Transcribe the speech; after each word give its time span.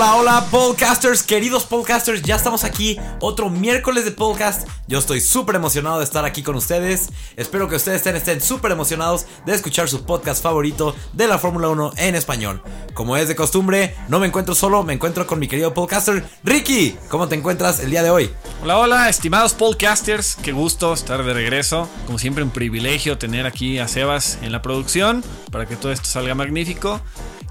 Hola, 0.00 0.16
hola, 0.16 0.46
podcasters, 0.50 1.22
queridos 1.22 1.64
podcasters, 1.64 2.22
ya 2.22 2.34
estamos 2.34 2.64
aquí, 2.64 2.98
otro 3.20 3.50
miércoles 3.50 4.06
de 4.06 4.12
podcast. 4.12 4.66
Yo 4.88 4.98
estoy 4.98 5.20
súper 5.20 5.56
emocionado 5.56 5.98
de 5.98 6.04
estar 6.04 6.24
aquí 6.24 6.42
con 6.42 6.56
ustedes. 6.56 7.10
Espero 7.36 7.68
que 7.68 7.76
ustedes 7.76 7.98
estén, 7.98 8.16
estén 8.16 8.40
súper 8.40 8.72
emocionados 8.72 9.26
de 9.44 9.52
escuchar 9.52 9.90
su 9.90 10.06
podcast 10.06 10.42
favorito 10.42 10.96
de 11.12 11.28
la 11.28 11.38
Fórmula 11.38 11.68
1 11.68 11.92
en 11.98 12.14
español. 12.14 12.62
Como 12.94 13.18
es 13.18 13.28
de 13.28 13.36
costumbre, 13.36 13.94
no 14.08 14.20
me 14.20 14.26
encuentro 14.26 14.54
solo, 14.54 14.84
me 14.84 14.94
encuentro 14.94 15.26
con 15.26 15.38
mi 15.38 15.48
querido 15.48 15.74
podcaster 15.74 16.26
Ricky. 16.44 16.96
¿Cómo 17.10 17.28
te 17.28 17.34
encuentras 17.34 17.80
el 17.80 17.90
día 17.90 18.02
de 18.02 18.08
hoy? 18.08 18.30
Hola, 18.62 18.78
hola, 18.78 19.08
estimados 19.10 19.52
podcasters, 19.52 20.34
qué 20.36 20.52
gusto 20.52 20.94
estar 20.94 21.22
de 21.22 21.34
regreso. 21.34 21.90
Como 22.06 22.18
siempre, 22.18 22.42
un 22.42 22.50
privilegio 22.50 23.18
tener 23.18 23.44
aquí 23.44 23.78
a 23.78 23.86
Sebas 23.86 24.38
en 24.40 24.52
la 24.52 24.62
producción 24.62 25.22
para 25.52 25.66
que 25.66 25.76
todo 25.76 25.92
esto 25.92 26.08
salga 26.08 26.34
magnífico. 26.34 27.02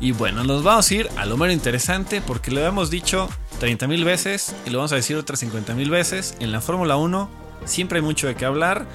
Y 0.02 0.13
bueno, 0.13 0.45
nos 0.45 0.63
vamos 0.63 0.89
a 0.89 0.95
ir 0.95 1.09
a 1.17 1.25
lo 1.25 1.35
más 1.35 1.52
interesante 1.52 2.21
porque 2.21 2.38
lo 2.48 2.66
hemos 2.66 2.89
dicho 2.89 3.29
30 3.59 3.88
mil 3.88 4.03
veces 4.03 4.55
y 4.66 4.70
lo 4.70 4.80
vamos 4.80 4.91
a 4.91 4.95
decir 4.95 5.17
otras 5.17 5.39
50 5.39 5.73
mil 5.75 5.89
veces. 5.89 6.35
En 6.39 6.52
la 6.52 6.61
Fórmula 6.61 6.97
1 6.97 7.30
siempre 7.66 7.99
hay 7.99 8.05
mucho 8.05 8.27
de 8.27 8.35
qué 8.35 8.45
hablar. 8.45 8.85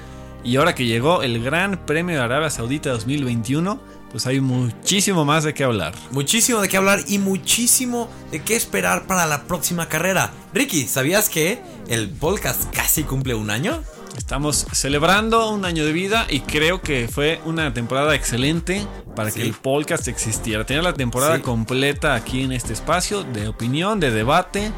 Y 0.43 0.57
ahora 0.57 0.75
que 0.75 0.85
llegó 0.85 1.23
el 1.23 1.43
Gran 1.43 1.85
Premio 1.85 2.17
de 2.17 2.21
Arabia 2.21 2.51
Saudita 2.51 2.91
2021, 2.91 3.79
pues 4.11 4.27
hay 4.27 4.39
muchísimo 4.39 5.25
más 5.25 5.43
de 5.43 5.53
qué 5.53 5.63
hablar. 5.63 5.93
Muchísimo 6.11 6.61
de 6.61 6.69
qué 6.69 6.77
hablar 6.77 6.99
y 7.07 7.17
muchísimo 7.17 8.09
de 8.31 8.41
qué 8.41 8.55
esperar 8.55 9.07
para 9.07 9.25
la 9.25 9.43
próxima 9.43 9.89
carrera. 9.89 10.31
Ricky, 10.53 10.87
¿sabías 10.87 11.29
que 11.29 11.61
el 11.87 12.09
podcast 12.09 12.73
casi 12.73 13.03
cumple 13.03 13.33
un 13.33 13.49
año? 13.49 13.81
Estamos 14.17 14.65
celebrando 14.71 15.49
un 15.49 15.65
año 15.65 15.85
de 15.85 15.91
vida 15.91 16.25
y 16.29 16.39
creo 16.39 16.81
que 16.81 17.07
fue 17.07 17.41
una 17.45 17.73
temporada 17.73 18.15
excelente 18.15 18.87
para 19.15 19.31
que 19.31 19.41
el 19.41 19.53
podcast 19.53 20.07
existiera. 20.07 20.65
Tener 20.65 20.83
la 20.83 20.93
temporada 20.93 21.41
completa 21.41 22.15
aquí 22.15 22.43
en 22.43 22.51
este 22.51 22.73
espacio 22.73 23.23
de 23.23 23.47
opinión, 23.47 23.99
de 23.99 24.11
debate, 24.11 24.71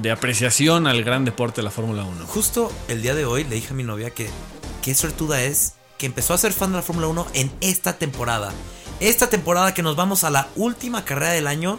de 0.00 0.10
apreciación 0.10 0.86
al 0.86 1.02
gran 1.02 1.24
deporte 1.24 1.60
de 1.60 1.64
la 1.64 1.70
Fórmula 1.70 2.04
1. 2.04 2.26
Justo 2.26 2.70
el 2.88 3.02
día 3.02 3.14
de 3.14 3.24
hoy 3.24 3.44
le 3.44 3.56
dije 3.56 3.72
a 3.72 3.76
mi 3.76 3.82
novia 3.82 4.10
que 4.10 4.28
qué 4.82 4.94
suertuda 4.94 5.42
es 5.42 5.74
que 5.98 6.06
empezó 6.06 6.34
a 6.34 6.38
ser 6.38 6.52
fan 6.52 6.70
de 6.70 6.76
la 6.76 6.82
Fórmula 6.82 7.08
1 7.08 7.26
en 7.34 7.50
esta 7.60 7.98
temporada. 7.98 8.52
Esta 9.00 9.28
temporada 9.28 9.74
que 9.74 9.82
nos 9.82 9.96
vamos 9.96 10.22
a 10.24 10.30
la 10.30 10.48
última 10.54 11.04
carrera 11.04 11.32
del 11.32 11.46
año 11.46 11.78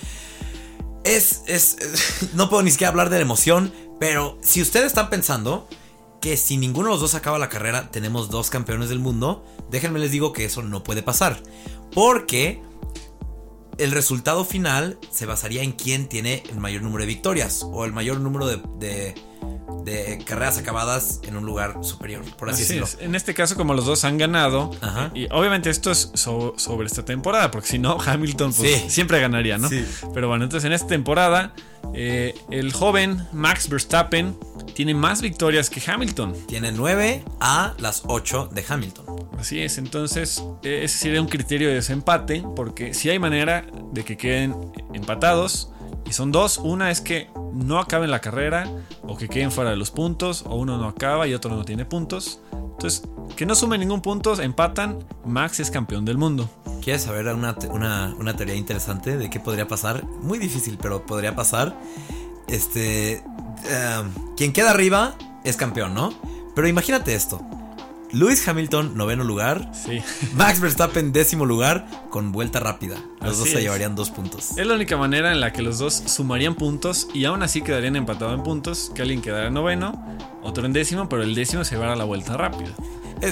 Es, 1.04 1.44
es, 1.48 2.30
no 2.34 2.50
puedo 2.50 2.64
ni 2.64 2.72
siquiera 2.72 2.90
hablar 2.90 3.10
de 3.10 3.18
la 3.18 3.24
emoción, 3.24 3.74
pero 4.00 4.38
si 4.42 4.62
ustedes 4.62 4.88
están 4.88 5.10
pensando 5.10 5.68
que 6.24 6.38
si 6.38 6.56
ninguno 6.56 6.88
de 6.88 6.94
los 6.94 7.02
dos 7.02 7.16
acaba 7.16 7.38
la 7.38 7.50
carrera, 7.50 7.92
tenemos 7.92 8.30
dos 8.30 8.50
campeones 8.50 8.88
del 8.88 9.00
mundo, 9.00 9.44
déjenme 9.70 10.00
les 10.00 10.10
digo 10.10 10.32
que 10.32 10.46
eso 10.46 10.64
no 10.64 10.82
puede 10.82 11.04
pasar. 11.04 11.44
Porque 11.94 12.62
el 13.78 13.92
resultado 13.92 14.46
final 14.46 14.98
se 15.12 15.26
basaría 15.26 15.64
en 15.64 15.74
quién 15.74 16.08
tiene 16.08 16.42
el 16.50 16.62
mayor 16.62 16.82
número 16.82 17.02
de 17.02 17.08
victorias 17.08 17.64
o 17.66 17.84
el 17.84 17.92
mayor 17.92 18.22
número 18.22 18.48
de, 18.48 19.16
de 19.84 20.24
carreras 20.26 20.58
acabadas 20.58 21.20
en 21.24 21.36
un 21.36 21.46
lugar 21.46 21.78
superior, 21.82 22.24
por 22.38 22.50
así, 22.50 22.62
decirlo. 22.62 22.88
En 23.00 23.16
este 23.16 23.34
caso, 23.34 23.56
como 23.56 23.74
los 23.74 23.86
dos 23.86 24.04
han 24.06 24.18
ganado, 24.18 24.72
y 25.14 25.28
obviamente 25.32 25.70
esto 25.70 25.92
es 25.92 26.12
sobre 26.14 26.86
esta 26.86 27.06
temporada, 27.06 27.52
porque 27.52 27.68
si 27.68 27.80
no, 27.80 27.98
Hamilton 28.06 28.54
pues, 28.54 28.92
siempre 28.94 29.20
ganaría, 29.20 29.58
¿no? 29.58 29.70
Pero 30.14 30.28
bueno, 30.28 30.44
entonces 30.44 30.66
en 30.68 30.74
esta 30.74 30.88
temporada, 30.88 31.54
eh, 31.94 32.34
el 32.50 32.72
joven 32.74 33.28
Max 33.34 33.70
Verstappen 33.70 34.38
tiene 34.74 34.94
más 34.94 35.22
victorias 35.22 35.70
que 35.70 35.82
Hamilton. 35.86 36.34
Tiene 36.48 36.72
9 36.72 37.24
a 37.40 37.74
las 37.78 38.04
8 38.08 38.50
de 38.52 38.66
Hamilton. 38.68 39.06
Así 39.38 39.60
es, 39.60 39.78
entonces 39.78 40.44
ese 40.64 40.98
sería 40.98 41.22
un 41.22 41.28
criterio 41.28 41.68
de 41.68 41.76
desempate, 41.76 42.44
porque 42.56 42.94
si 42.94 43.10
hay 43.10 43.20
manera 43.20 43.66
de 43.92 44.06
que 44.06 44.16
queden 44.16 44.56
empatados, 44.94 45.70
y 46.06 46.14
son 46.14 46.32
dos, 46.32 46.58
una 46.58 46.92
es 46.92 47.02
que 47.02 47.30
no 47.54 47.80
acaben 47.80 48.12
la 48.12 48.20
carrera 48.20 48.70
o 49.04 49.18
que 49.18 49.30
queden 49.30 49.52
fuera 49.52 49.70
de 49.70 49.76
los 49.76 49.92
puntos 49.92 50.44
o 50.48 50.56
uno 50.56 50.78
no 50.78 50.88
acaba 50.88 51.28
y 51.28 51.34
otro 51.34 51.56
no 51.56 51.64
tiene 51.64 51.86
puntos. 51.86 52.40
Entonces, 52.52 53.04
que 53.36 53.46
no 53.46 53.56
sumen 53.56 53.80
ningún 53.80 54.02
punto, 54.02 54.40
empatan, 54.42 55.00
Max 55.26 55.60
es 55.60 55.72
campeón 55.72 56.06
del 56.06 56.18
mundo. 56.18 56.50
¿Quieres 56.82 57.04
saber 57.04 57.28
una, 57.28 57.56
una, 58.18 58.36
teoría 58.36 58.56
interesante 58.56 59.18
de 59.18 59.30
qué 59.30 59.40
podría 59.40 59.68
pasar? 59.68 60.04
Muy 60.06 60.38
difícil, 60.38 60.78
pero 60.82 61.06
podría 61.06 61.36
pasar. 61.36 61.76
Este... 62.48 63.24
Em, 63.66 64.12
quien 64.36 64.52
queda 64.52 64.72
arriba 64.72 65.16
es 65.46 65.56
campeón, 65.56 65.94
¿no? 65.94 66.14
Pero 66.56 66.68
imagínate 66.68 67.16
esto. 67.16 67.42
Lewis 68.14 68.48
Hamilton, 68.48 68.96
noveno 68.96 69.24
lugar. 69.24 69.72
Sí. 69.74 70.00
Max 70.36 70.60
Verstappen, 70.60 71.12
décimo 71.12 71.48
lugar, 71.48 71.88
con 72.12 72.32
vuelta 72.32 72.60
rápida. 72.60 72.96
Los 73.22 73.40
dos 73.40 73.50
se 73.50 73.62
llevarían 73.62 73.96
dos 73.96 74.12
puntos. 74.12 74.56
Es 74.56 74.68
la 74.68 74.76
única 74.76 74.98
manera 74.98 75.32
en 75.32 75.40
la 75.40 75.52
que 75.52 75.64
los 75.64 75.80
dos 75.80 75.96
sumarían 76.06 76.54
puntos 76.54 77.08
y 77.14 77.26
aún 77.26 77.42
así 77.42 77.64
quedarían 77.64 77.96
empatados 77.96 78.36
en 78.36 78.44
puntos. 78.44 78.92
Que 78.94 79.02
alguien 79.02 79.22
quedara 79.22 79.48
en 79.48 79.56
noveno, 79.56 80.00
otro 80.44 80.66
en 80.68 80.74
décimo, 80.74 81.10
pero 81.10 81.24
el 81.24 81.34
décimo 81.34 81.64
se 81.64 81.76
va 81.76 81.92
a 81.92 81.96
la 81.96 82.04
vuelta 82.04 82.38
rápida. 82.38 82.70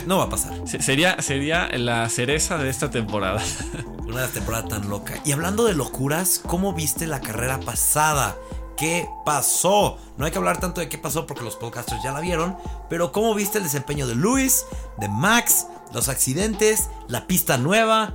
no 0.08 0.18
va 0.18 0.24
a 0.24 0.30
pasar. 0.30 0.54
sería, 0.66 1.22
sería 1.22 1.70
la 1.78 2.10
cereza 2.10 2.58
de 2.58 2.70
esta 2.70 2.90
temporada. 2.90 3.44
Una 4.08 4.28
temporada 4.28 4.68
tan 4.68 4.90
loca. 4.90 5.14
Y 5.24 5.32
hablando 5.32 5.64
de 5.66 5.76
locuras, 5.76 6.42
¿cómo 6.46 6.74
viste 6.74 7.06
la 7.06 7.22
carrera 7.22 7.60
pasada? 7.60 8.36
Qué 8.82 9.08
pasó. 9.24 10.00
No 10.18 10.26
hay 10.26 10.32
que 10.32 10.40
hablar 10.40 10.60
tanto 10.60 10.82
de 10.82 10.90
qué 10.90 10.98
pasó 10.98 11.28
porque 11.28 11.44
los 11.44 11.56
podcasters 11.56 12.02
ya 12.02 12.12
la 12.12 12.20
vieron, 12.20 12.58
pero 12.90 13.12
cómo 13.12 13.36
viste 13.36 13.60
el 13.60 13.64
desempeño 13.64 14.08
de 14.08 14.16
Luis, 14.16 14.66
de 14.98 15.08
Max, 15.08 15.68
los 15.94 16.10
accidentes, 16.10 16.90
la 17.08 17.28
pista 17.28 17.60
nueva. 17.60 18.12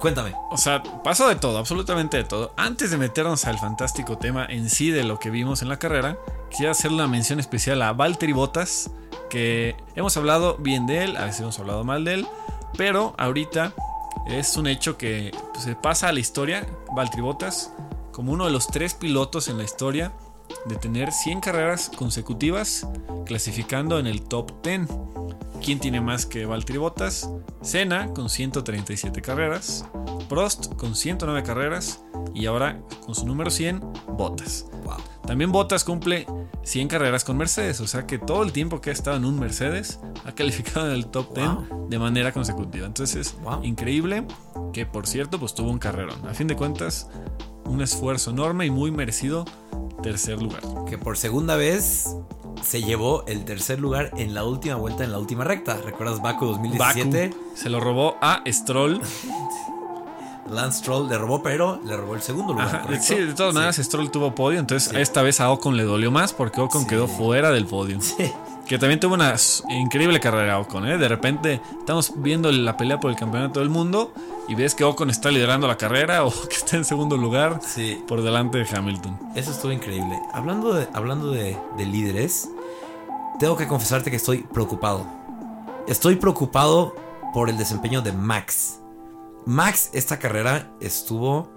Cuéntame. 0.00 0.34
O 0.50 0.56
sea, 0.56 0.82
pasó 1.04 1.28
de 1.28 1.36
todo, 1.36 1.56
absolutamente 1.56 2.16
de 2.16 2.24
todo. 2.24 2.52
Antes 2.56 2.90
de 2.90 2.98
meternos 2.98 3.44
al 3.44 3.60
fantástico 3.60 4.18
tema 4.18 4.44
en 4.44 4.68
sí 4.70 4.90
de 4.90 5.04
lo 5.04 5.20
que 5.20 5.30
vimos 5.30 5.62
en 5.62 5.68
la 5.68 5.78
carrera, 5.78 6.18
quisiera 6.50 6.72
hacer 6.72 6.90
una 6.90 7.06
mención 7.06 7.38
especial 7.38 7.80
a 7.80 7.92
Valtteri 7.92 8.32
Bottas, 8.32 8.90
que 9.30 9.76
hemos 9.94 10.16
hablado 10.16 10.56
bien 10.56 10.84
de 10.86 11.04
él, 11.04 11.16
a 11.16 11.26
veces 11.26 11.42
hemos 11.42 11.60
hablado 11.60 11.84
mal 11.84 12.04
de 12.04 12.14
él, 12.14 12.26
pero 12.76 13.14
ahorita 13.18 13.72
es 14.26 14.56
un 14.56 14.66
hecho 14.66 14.98
que 14.98 15.30
pues, 15.52 15.62
se 15.62 15.76
pasa 15.76 16.08
a 16.08 16.12
la 16.12 16.18
historia. 16.18 16.66
Valtteri 16.92 17.22
Bottas 17.22 17.70
como 18.12 18.32
uno 18.32 18.44
de 18.44 18.52
los 18.52 18.68
tres 18.68 18.94
pilotos 18.94 19.48
en 19.48 19.58
la 19.58 19.64
historia 19.64 20.12
de 20.66 20.76
tener 20.76 21.12
100 21.12 21.40
carreras 21.40 21.90
consecutivas 21.96 22.86
clasificando 23.26 23.98
en 23.98 24.06
el 24.06 24.22
top 24.22 24.62
10. 24.62 24.88
¿Quién 25.64 25.78
tiene 25.78 26.00
más 26.00 26.26
que 26.26 26.44
Valtteri 26.44 26.78
Bottas? 26.78 27.30
Senna 27.62 28.12
con 28.12 28.28
137 28.28 29.22
carreras, 29.22 29.84
Prost 30.28 30.74
con 30.74 30.94
109 30.94 31.42
carreras 31.46 32.02
y 32.34 32.46
ahora 32.46 32.80
con 33.04 33.14
su 33.14 33.26
número 33.26 33.50
100, 33.50 33.80
Bottas. 34.08 34.66
También 35.26 35.52
Bottas 35.52 35.84
cumple 35.84 36.26
100 36.64 36.88
carreras 36.88 37.24
con 37.24 37.36
Mercedes, 37.36 37.80
o 37.80 37.86
sea 37.86 38.06
que 38.06 38.18
todo 38.18 38.42
el 38.42 38.52
tiempo 38.52 38.80
que 38.80 38.90
ha 38.90 38.92
estado 38.92 39.16
en 39.16 39.24
un 39.24 39.38
Mercedes 39.38 40.00
ha 40.24 40.32
calificado 40.32 40.88
en 40.88 40.94
el 40.94 41.06
top 41.06 41.34
10 41.34 41.48
de 41.88 41.98
manera 41.98 42.32
consecutiva. 42.32 42.86
Entonces, 42.86 43.36
increíble 43.62 44.26
que 44.72 44.84
por 44.84 45.06
cierto, 45.06 45.38
pues 45.38 45.54
tuvo 45.54 45.70
un 45.70 45.78
carrerón. 45.78 46.26
A 46.26 46.34
fin 46.34 46.48
de 46.48 46.56
cuentas, 46.56 47.08
un 47.72 47.80
esfuerzo 47.80 48.30
enorme 48.30 48.66
y 48.66 48.70
muy 48.70 48.90
merecido 48.90 49.44
tercer 50.02 50.40
lugar. 50.40 50.60
Que 50.88 50.98
por 50.98 51.16
segunda 51.16 51.56
vez 51.56 52.14
se 52.62 52.82
llevó 52.82 53.24
el 53.26 53.44
tercer 53.44 53.80
lugar 53.80 54.10
en 54.16 54.34
la 54.34 54.44
última 54.44 54.76
vuelta, 54.76 55.04
en 55.04 55.12
la 55.12 55.18
última 55.18 55.44
recta. 55.44 55.78
¿Recuerdas 55.78 56.20
Baku 56.20 56.46
2017? 56.46 57.34
se 57.54 57.70
lo 57.70 57.80
robó 57.80 58.16
a 58.20 58.42
Stroll. 58.46 59.00
Lance 60.50 60.80
Stroll 60.80 61.08
le 61.08 61.16
robó, 61.16 61.42
pero 61.42 61.80
le 61.84 61.96
robó 61.96 62.14
el 62.14 62.20
segundo 62.20 62.52
lugar. 62.52 62.86
sí, 63.00 63.14
de 63.14 63.32
todas 63.32 63.54
maneras 63.54 63.76
Stroll 63.76 64.10
tuvo 64.10 64.34
podio, 64.34 64.58
entonces 64.60 64.92
esta 64.92 65.22
vez 65.22 65.40
a 65.40 65.50
Ocon 65.50 65.76
le 65.76 65.84
dolió 65.84 66.10
más 66.10 66.34
porque 66.34 66.60
Ocon 66.60 66.86
quedó 66.86 67.08
fuera 67.08 67.50
del 67.52 67.64
podio. 67.64 67.98
Sí, 68.02 68.30
Que 68.66 68.76
también 68.78 69.00
tuvo 69.00 69.14
una 69.14 69.34
increíble 69.70 70.20
carrera 70.20 70.58
Ocon, 70.58 70.86
¿eh? 70.86 70.98
De 70.98 71.08
repente 71.08 71.62
estamos 71.78 72.12
viendo 72.16 72.52
la 72.52 72.76
pelea 72.76 73.00
por 73.00 73.10
el 73.10 73.16
campeonato 73.16 73.60
del 73.60 73.70
mundo 73.70 74.12
y 74.48 74.54
ves 74.54 74.74
que 74.74 74.84
Ocon 74.84 75.10
está 75.10 75.30
liderando 75.30 75.66
la 75.68 75.76
carrera 75.76 76.24
o 76.24 76.30
que 76.48 76.56
está 76.56 76.76
en 76.76 76.84
segundo 76.84 77.16
lugar 77.16 77.60
Sí. 77.66 78.02
por 78.08 78.22
delante 78.22 78.58
de 78.58 78.66
Hamilton. 78.76 79.18
Eso 79.34 79.50
estuvo 79.52 79.72
increíble. 79.72 80.18
Hablando 80.32 80.74
de, 80.74 80.88
hablando 80.92 81.30
de, 81.30 81.56
de 81.76 81.86
líderes, 81.86 82.48
tengo 83.38 83.56
que 83.56 83.66
confesarte 83.68 84.10
que 84.10 84.16
estoy 84.16 84.38
preocupado. 84.38 85.06
Estoy 85.88 86.16
preocupado 86.16 86.94
por 87.34 87.48
el 87.48 87.56
desempeño 87.58 88.02
de 88.02 88.12
Max. 88.12 88.78
Max, 89.46 89.90
esta 89.92 90.18
carrera 90.18 90.70
estuvo. 90.80 91.50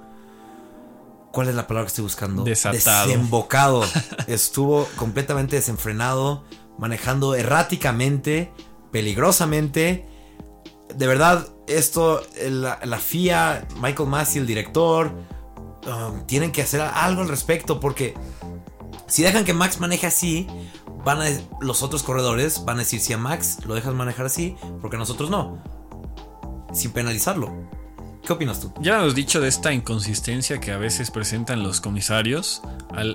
¿Cuál 1.31 1.49
es 1.49 1.55
la 1.55 1.67
palabra 1.67 1.85
que 1.85 1.89
estoy 1.89 2.03
buscando? 2.05 2.43
Desatado. 2.43 3.07
Desembocado. 3.07 3.83
estuvo 4.27 4.87
completamente 4.95 5.57
desenfrenado, 5.57 6.43
manejando 6.77 7.35
erráticamente, 7.35 8.51
peligrosamente. 8.91 10.07
De 10.93 11.07
verdad, 11.07 11.47
esto, 11.67 12.21
la, 12.41 12.99
FIA, 12.99 13.67
Michael 13.81 14.09
Massey, 14.09 14.41
el 14.41 14.47
director, 14.47 15.11
um, 15.87 16.25
tienen 16.27 16.51
que 16.51 16.61
hacer 16.61 16.81
algo 16.81 17.21
al 17.21 17.27
respecto 17.27 17.79
porque 17.79 18.13
si 19.07 19.23
dejan 19.23 19.45
que 19.45 19.53
Max 19.53 19.79
maneje 19.79 20.07
así, 20.07 20.47
van 21.03 21.21
a, 21.21 21.25
los 21.61 21.83
otros 21.83 22.03
corredores 22.03 22.65
van 22.65 22.77
a 22.77 22.79
decir 22.79 22.99
si 22.99 23.13
a 23.13 23.17
Max 23.17 23.59
lo 23.65 23.75
dejas 23.75 23.93
manejar 23.93 24.25
así, 24.25 24.55
porque 24.81 24.97
nosotros 24.97 25.29
no, 25.29 25.61
sin 26.73 26.91
penalizarlo. 26.91 27.51
¿Qué 28.25 28.33
opinas 28.33 28.59
tú? 28.59 28.73
Ya 28.81 28.99
hemos 28.99 29.13
dicho 29.13 29.39
de 29.39 29.47
esta 29.47 29.71
inconsistencia 29.71 30.59
que 30.59 30.71
a 30.71 30.77
veces 30.77 31.11
presentan 31.11 31.61
los 31.61 31.79
comisarios. 31.79 32.63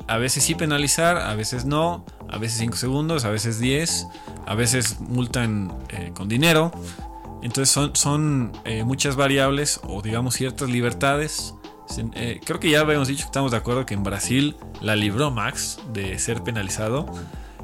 A 0.07 0.19
veces 0.19 0.45
sí 0.45 0.55
penalizar, 0.55 1.17
a 1.17 1.35
veces 1.35 1.65
no, 1.65 2.05
a 2.29 2.39
veces 2.39 2.59
5 2.59 2.77
segundos, 2.77 3.25
a 3.25 3.31
veces 3.31 3.59
10, 3.59 4.07
a 4.47 4.55
veces 4.55 5.01
multan 5.01 5.77
eh, 5.89 6.13
con 6.15 6.29
dinero. 6.29 6.71
Entonces 7.43 7.71
son, 7.71 7.95
son 7.97 8.53
eh, 8.65 8.85
muchas 8.85 9.17
variables 9.17 9.81
o 9.85 10.03
digamos 10.03 10.35
ciertas 10.35 10.69
libertades. 10.69 11.55
Eh, 12.15 12.41
creo 12.45 12.61
que 12.61 12.71
ya 12.71 12.81
habíamos 12.81 13.09
dicho 13.09 13.23
que 13.23 13.27
estamos 13.27 13.51
de 13.51 13.57
acuerdo 13.57 13.85
que 13.85 13.95
en 13.95 14.05
Brasil 14.05 14.57
la 14.81 14.95
libró 14.95 15.31
Max 15.31 15.79
de 15.93 16.19
ser 16.19 16.43
penalizado. 16.43 17.07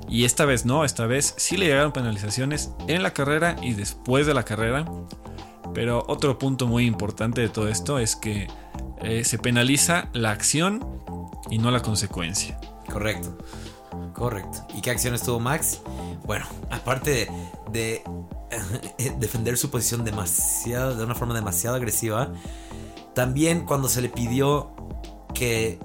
Y 0.08 0.24
esta 0.24 0.44
vez 0.44 0.64
no, 0.64 0.84
esta 0.84 1.06
vez 1.06 1.34
sí 1.36 1.56
le 1.56 1.66
llegaron 1.66 1.92
penalizaciones 1.92 2.70
en 2.86 3.02
la 3.02 3.12
carrera 3.12 3.56
y 3.62 3.74
después 3.74 4.26
de 4.26 4.34
la 4.34 4.44
carrera. 4.44 4.84
Pero 5.74 6.04
otro 6.08 6.38
punto 6.38 6.66
muy 6.66 6.86
importante 6.86 7.40
de 7.40 7.48
todo 7.48 7.68
esto 7.68 7.98
es 7.98 8.16
que 8.16 8.48
eh, 9.02 9.24
se 9.24 9.38
penaliza 9.38 10.08
la 10.12 10.30
acción 10.30 10.84
y 11.50 11.58
no 11.58 11.70
la 11.70 11.82
consecuencia. 11.82 12.58
Correcto. 12.90 13.36
Correcto. 14.14 14.66
¿Y 14.74 14.80
qué 14.80 14.90
acciones 14.90 15.22
tuvo 15.22 15.40
Max? 15.40 15.82
Bueno, 16.24 16.46
aparte 16.70 17.28
de 17.70 18.02
defender 19.18 19.56
su 19.56 19.70
posición 19.70 20.04
demasiado, 20.04 20.96
de 20.96 21.04
una 21.04 21.14
forma 21.14 21.34
demasiado 21.34 21.76
agresiva, 21.76 22.32
también 23.14 23.64
cuando 23.64 23.88
se 23.88 24.02
le 24.02 24.08
pidió 24.08 24.74
que 25.34 25.78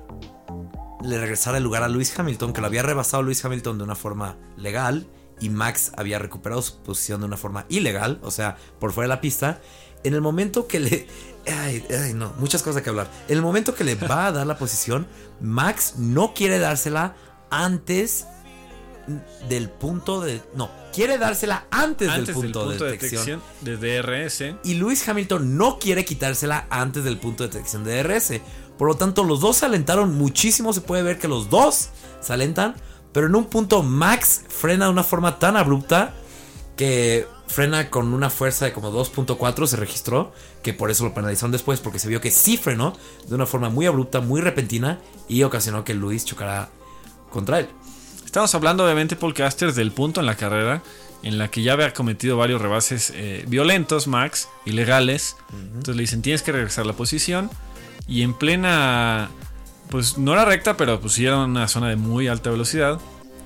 le 1.03 1.19
regresara 1.19 1.57
el 1.57 1.63
lugar 1.63 1.83
a 1.83 1.89
Lewis 1.89 2.17
Hamilton, 2.17 2.53
que 2.53 2.61
lo 2.61 2.67
había 2.67 2.83
rebasado 2.83 3.23
Lewis 3.23 3.43
Hamilton 3.43 3.77
de 3.77 3.83
una 3.83 3.95
forma 3.95 4.37
legal 4.57 5.07
y 5.39 5.49
Max 5.49 5.91
había 5.97 6.19
recuperado 6.19 6.61
su 6.61 6.77
posición 6.83 7.21
de 7.21 7.25
una 7.25 7.37
forma 7.37 7.65
ilegal, 7.69 8.19
o 8.21 8.31
sea, 8.31 8.57
por 8.79 8.93
fuera 8.93 9.05
de 9.05 9.15
la 9.15 9.21
pista, 9.21 9.59
en 10.03 10.13
el 10.13 10.21
momento 10.21 10.67
que 10.67 10.79
le... 10.79 11.07
Ay, 11.47 11.83
ay, 11.89 12.13
no, 12.13 12.33
muchas 12.37 12.61
cosas 12.61 12.83
que 12.83 12.89
hablar. 12.89 13.09
En 13.27 13.37
el 13.37 13.41
momento 13.41 13.73
que 13.73 13.83
le 13.83 13.95
va 13.95 14.27
a 14.27 14.31
dar 14.31 14.45
la 14.45 14.57
posición, 14.57 15.07
Max 15.39 15.95
no 15.97 16.33
quiere 16.35 16.59
dársela 16.59 17.15
antes 17.49 18.27
del 19.49 19.69
punto 19.69 20.21
de... 20.21 20.41
No, 20.55 20.69
quiere 20.93 21.17
dársela 21.17 21.65
antes, 21.71 22.09
Antes 22.09 22.27
del 22.27 22.35
punto, 22.35 22.69
de 22.69 22.91
detección. 22.91 23.41
de 23.61 23.77
DRS, 23.77 24.55
Y 24.63 24.75
Lewis 24.75 25.07
Hamilton 25.07 25.57
no 25.57 25.79
quiere 25.79 26.05
quitársela 26.05 26.65
antes 26.69 27.03
del 27.03 27.17
punto 27.17 27.43
de 27.43 27.49
detección 27.49 27.83
de 27.83 28.03
DRS. 28.03 28.41
Por 28.77 28.87
lo 28.87 28.95
tanto, 28.95 29.23
los 29.23 29.41
dos 29.41 29.57
se 29.57 29.65
alentaron 29.65 30.15
muchísimo. 30.15 30.73
Se 30.73 30.81
puede 30.81 31.03
ver 31.03 31.19
que 31.19 31.27
los 31.27 31.49
dos 31.49 31.89
se 32.19 32.33
alentan. 32.33 32.75
Pero 33.13 33.27
en 33.27 33.35
un 33.35 33.45
punto 33.45 33.83
Max 33.83 34.41
frena 34.47 34.85
de 34.85 34.91
una 34.91 35.03
forma 35.03 35.37
tan 35.37 35.57
abrupta 35.57 36.13
que 36.77 37.27
frena 37.47 37.89
con 37.89 38.13
una 38.13 38.29
fuerza 38.29 38.65
de 38.65 38.73
como 38.73 38.91
2.4 38.91 39.67
se 39.67 39.75
registró. 39.75 40.31
Que 40.63 40.73
por 40.73 40.89
eso 40.89 41.03
lo 41.03 41.13
penalizaron 41.13 41.51
después 41.51 41.79
porque 41.79 41.99
se 41.99 42.07
vio 42.07 42.21
que 42.21 42.31
sí 42.31 42.57
frenó 42.57 42.95
de 43.27 43.35
una 43.35 43.45
forma 43.45 43.69
muy 43.69 43.85
abrupta, 43.85 44.21
muy 44.21 44.41
repentina. 44.41 44.99
Y 45.27 45.43
ocasionó 45.43 45.83
que 45.83 45.93
Lewis 45.93 46.25
chocara 46.25 46.69
contra 47.29 47.59
él. 47.59 47.69
Estamos 48.31 48.55
hablando 48.55 48.85
obviamente, 48.85 49.17
Podcasters, 49.17 49.75
del 49.75 49.91
punto 49.91 50.21
en 50.21 50.25
la 50.25 50.35
carrera 50.35 50.81
en 51.21 51.37
la 51.37 51.49
que 51.49 51.63
ya 51.63 51.73
había 51.73 51.91
cometido 51.91 52.37
varios 52.37 52.61
rebases 52.61 53.11
eh, 53.13 53.43
violentos, 53.45 54.07
Max, 54.07 54.47
ilegales. 54.63 55.35
Entonces 55.51 55.97
le 55.97 56.03
dicen, 56.03 56.21
tienes 56.21 56.41
que 56.41 56.53
regresar 56.53 56.85
la 56.85 56.93
posición. 56.93 57.49
Y 58.07 58.21
en 58.21 58.33
plena, 58.33 59.29
pues 59.89 60.17
no 60.17 60.31
era 60.31 60.45
recta, 60.45 60.77
pero 60.77 61.01
pues 61.01 61.11
sí 61.11 61.25
era 61.25 61.39
una 61.39 61.67
zona 61.67 61.89
de 61.89 61.97
muy 61.97 62.29
alta 62.29 62.49
velocidad. 62.51 63.01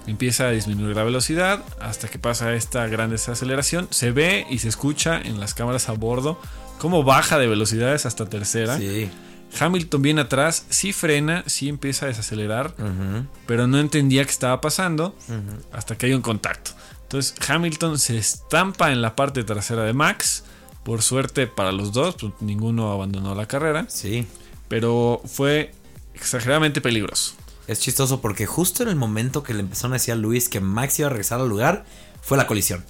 Empieza 0.06 0.50
a 0.50 0.52
disminuir 0.52 0.96
la 0.96 1.04
velocidad 1.04 1.64
hasta 1.82 2.08
que 2.08 2.20
pasa 2.20 2.54
esta 2.54 2.86
gran 2.86 3.10
desaceleración. 3.10 3.88
Se 3.90 4.12
ve 4.12 4.46
y 4.52 4.60
se 4.60 4.68
escucha 4.68 5.20
en 5.20 5.40
las 5.40 5.56
cámaras 5.56 5.90
a 5.90 5.94
bordo 5.94 6.40
cómo 6.78 7.04
baja 7.04 7.40
de 7.40 7.48
velocidades 7.48 8.06
hasta 8.06 8.28
tercera. 8.28 8.78
Sí. 8.78 9.10
Hamilton 9.60 10.02
viene 10.02 10.22
atrás, 10.22 10.66
sí 10.70 10.94
frena, 10.94 11.44
sí 11.48 11.70
empieza 11.70 12.06
a 12.06 12.10
desacelerar, 12.10 12.76
pero 13.48 13.68
no 13.68 13.80
entendía 13.80 14.24
qué 14.26 14.32
estaba 14.32 14.62
pasando 14.62 15.16
hasta 15.72 15.98
que 15.98 16.08
hay 16.08 16.14
un 16.14 16.22
contacto. 16.22 16.72
Entonces 17.04 17.36
Hamilton 17.48 18.00
se 18.00 18.18
estampa 18.18 18.92
en 18.92 19.02
la 19.02 19.16
parte 19.16 19.44
trasera 19.44 19.84
de 19.84 19.94
Max. 19.94 20.44
Por 20.84 21.02
suerte 21.02 21.48
para 21.48 21.72
los 21.72 21.94
dos, 21.94 22.16
pues, 22.20 22.34
ninguno 22.42 22.92
abandonó 22.92 23.34
la 23.34 23.48
carrera, 23.48 23.86
Sí. 23.90 24.28
pero 24.68 25.22
fue 25.26 25.74
exageradamente 26.14 26.80
peligroso. 26.82 27.34
Es 27.68 27.80
chistoso 27.80 28.22
porque 28.22 28.46
justo 28.46 28.84
en 28.84 28.90
el 28.90 28.96
momento 28.96 29.42
que 29.42 29.54
le 29.56 29.62
empezaron 29.62 29.94
a 29.94 29.96
decir 29.96 30.14
a 30.14 30.18
Luis 30.18 30.48
que 30.50 30.60
Max 30.60 31.00
iba 31.00 31.08
a 31.08 31.10
regresar 31.10 31.40
al 31.42 31.50
lugar, 31.50 31.86
fue 32.22 32.38
la 32.38 32.46
colisión. 32.48 32.84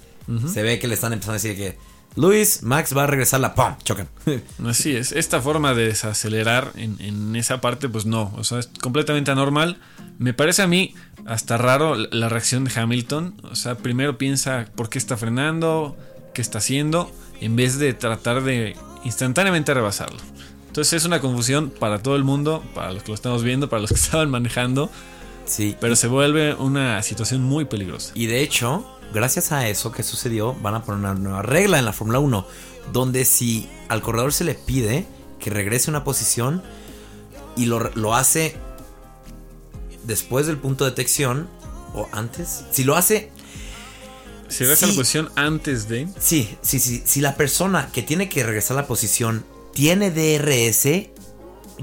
Se 0.52 0.62
ve 0.62 0.78
que 0.78 0.88
le 0.88 0.94
están 0.94 1.12
empezando 1.12 1.34
a 1.34 1.40
decir 1.40 1.56
que 1.56 1.78
Luis, 2.16 2.62
Max 2.62 2.96
va 2.96 3.04
a 3.04 3.06
regresar 3.06 3.40
la 3.40 3.54
¡pum! 3.54 3.76
Chocan. 3.84 4.08
Así 4.66 4.96
es, 4.96 5.12
esta 5.12 5.40
forma 5.42 5.74
de 5.74 5.86
desacelerar 5.86 6.72
en, 6.74 6.96
en 7.00 7.36
esa 7.36 7.60
parte, 7.60 7.88
pues 7.88 8.06
no, 8.06 8.32
o 8.36 8.42
sea, 8.42 8.58
es 8.58 8.70
completamente 8.80 9.30
anormal. 9.30 9.78
Me 10.18 10.32
parece 10.32 10.62
a 10.62 10.66
mí 10.66 10.94
hasta 11.26 11.58
raro 11.58 11.94
la 11.94 12.28
reacción 12.28 12.64
de 12.64 12.72
Hamilton. 12.74 13.34
O 13.50 13.54
sea, 13.54 13.76
primero 13.76 14.16
piensa 14.16 14.66
por 14.74 14.88
qué 14.88 14.98
está 14.98 15.16
frenando, 15.16 15.96
qué 16.32 16.40
está 16.40 16.58
haciendo, 16.58 17.12
en 17.40 17.54
vez 17.54 17.78
de 17.78 17.92
tratar 17.92 18.42
de 18.42 18.76
instantáneamente 19.04 19.74
rebasarlo. 19.74 20.18
Entonces 20.68 20.94
es 20.94 21.04
una 21.06 21.20
confusión 21.20 21.70
para 21.70 22.02
todo 22.02 22.16
el 22.16 22.24
mundo, 22.24 22.62
para 22.74 22.92
los 22.92 23.02
que 23.02 23.08
lo 23.08 23.14
estamos 23.14 23.42
viendo, 23.42 23.68
para 23.68 23.80
los 23.80 23.90
que 23.90 23.96
estaban 24.02 24.30
manejando, 24.30 24.90
sí. 25.46 25.76
pero 25.80 25.96
se 25.96 26.08
vuelve 26.08 26.54
una 26.54 27.02
situación 27.02 27.42
muy 27.42 27.64
peligrosa. 27.64 28.12
Y 28.14 28.26
de 28.26 28.42
hecho, 28.42 28.86
gracias 29.12 29.52
a 29.52 29.68
eso 29.68 29.92
que 29.92 30.02
sucedió, 30.02 30.54
van 30.54 30.74
a 30.74 30.82
poner 30.82 31.00
una 31.00 31.14
nueva 31.14 31.42
regla 31.42 31.78
en 31.78 31.84
la 31.84 31.92
Fórmula 31.92 32.18
1. 32.18 32.46
Donde 32.92 33.24
si 33.24 33.68
al 33.88 34.02
corredor 34.02 34.32
se 34.32 34.44
le 34.44 34.54
pide 34.54 35.06
que 35.40 35.50
regrese 35.50 35.90
a 35.90 35.92
una 35.92 36.04
posición 36.04 36.62
y 37.56 37.66
lo, 37.66 37.90
lo 37.94 38.14
hace 38.14 38.56
después 40.04 40.46
del 40.46 40.58
punto 40.58 40.84
de 40.84 40.90
detección 40.90 41.48
o 41.94 42.08
antes, 42.12 42.64
si 42.70 42.84
lo 42.84 42.94
hace 42.94 43.32
Si 44.48 44.64
regresa 44.64 44.86
a 44.86 44.90
la 44.90 44.94
posición 44.94 45.30
antes 45.34 45.88
de... 45.88 46.08
Sí, 46.18 46.56
sí, 46.62 46.78
sí. 46.78 47.02
Si 47.04 47.20
la 47.20 47.36
persona 47.36 47.90
que 47.92 48.02
tiene 48.02 48.28
que 48.28 48.44
regresar 48.44 48.76
a 48.78 48.82
la 48.82 48.86
posición 48.86 49.44
tiene 49.72 50.10
DRS, 50.10 51.10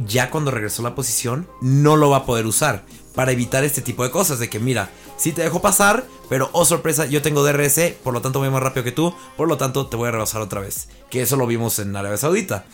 ya 0.06 0.30
cuando 0.30 0.52
regresó 0.52 0.82
a 0.82 0.90
la 0.90 0.96
posición, 0.96 1.48
no 1.62 1.96
lo 1.96 2.10
va 2.10 2.18
a 2.18 2.26
poder 2.26 2.46
usar. 2.46 2.86
Para 3.16 3.32
evitar 3.32 3.64
este 3.64 3.82
tipo 3.82 4.04
de 4.04 4.12
cosas. 4.12 4.40
De 4.40 4.50
que, 4.50 4.60
mira, 4.60 4.90
sí 5.18 5.32
te 5.32 5.44
dejo 5.44 5.62
pasar, 5.62 6.06
pero 6.30 6.50
oh 6.54 6.66
sorpresa, 6.66 7.06
yo 7.06 7.22
tengo 7.22 7.44
DRS, 7.44 7.94
por 8.04 8.14
lo 8.14 8.22
tanto 8.22 8.40
voy 8.40 8.50
más 8.50 8.64
rápido 8.64 8.84
que 8.84 8.92
tú, 8.92 9.14
por 9.38 9.48
lo 9.48 9.58
tanto 9.58 9.88
te 9.88 9.96
voy 9.96 10.08
a 10.10 10.12
rebasar 10.12 10.42
otra 10.42 10.62
vez. 10.62 10.90
Que 11.10 11.22
eso 11.22 11.36
lo 11.36 11.48
vimos 11.48 11.80
en 11.80 11.96
Arabia 11.96 12.18
Saudita. 12.18 12.66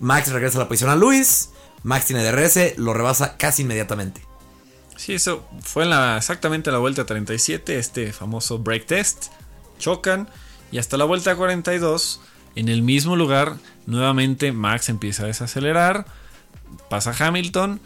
Max 0.00 0.30
regresa 0.32 0.58
a 0.58 0.62
la 0.62 0.68
posición 0.68 0.90
a 0.90 0.96
Luis, 0.96 1.50
Max 1.82 2.06
tiene 2.06 2.24
DRS, 2.24 2.78
lo 2.78 2.94
rebasa 2.94 3.36
casi 3.36 3.62
inmediatamente. 3.62 4.20
Sí, 4.96 5.14
eso 5.14 5.46
fue 5.62 5.84
en 5.84 5.90
la, 5.90 6.16
exactamente 6.16 6.72
la 6.72 6.78
vuelta 6.78 7.04
37, 7.04 7.78
este 7.78 8.12
famoso 8.12 8.58
break 8.58 8.86
test. 8.86 9.26
Chocan 9.78 10.28
y 10.72 10.78
hasta 10.78 10.96
la 10.96 11.04
vuelta 11.04 11.36
42, 11.36 12.20
en 12.54 12.68
el 12.68 12.82
mismo 12.82 13.14
lugar, 13.14 13.56
nuevamente 13.86 14.52
Max 14.52 14.88
empieza 14.88 15.24
a 15.24 15.26
desacelerar, 15.26 16.06
pasa 16.88 17.14
Hamilton 17.18 17.80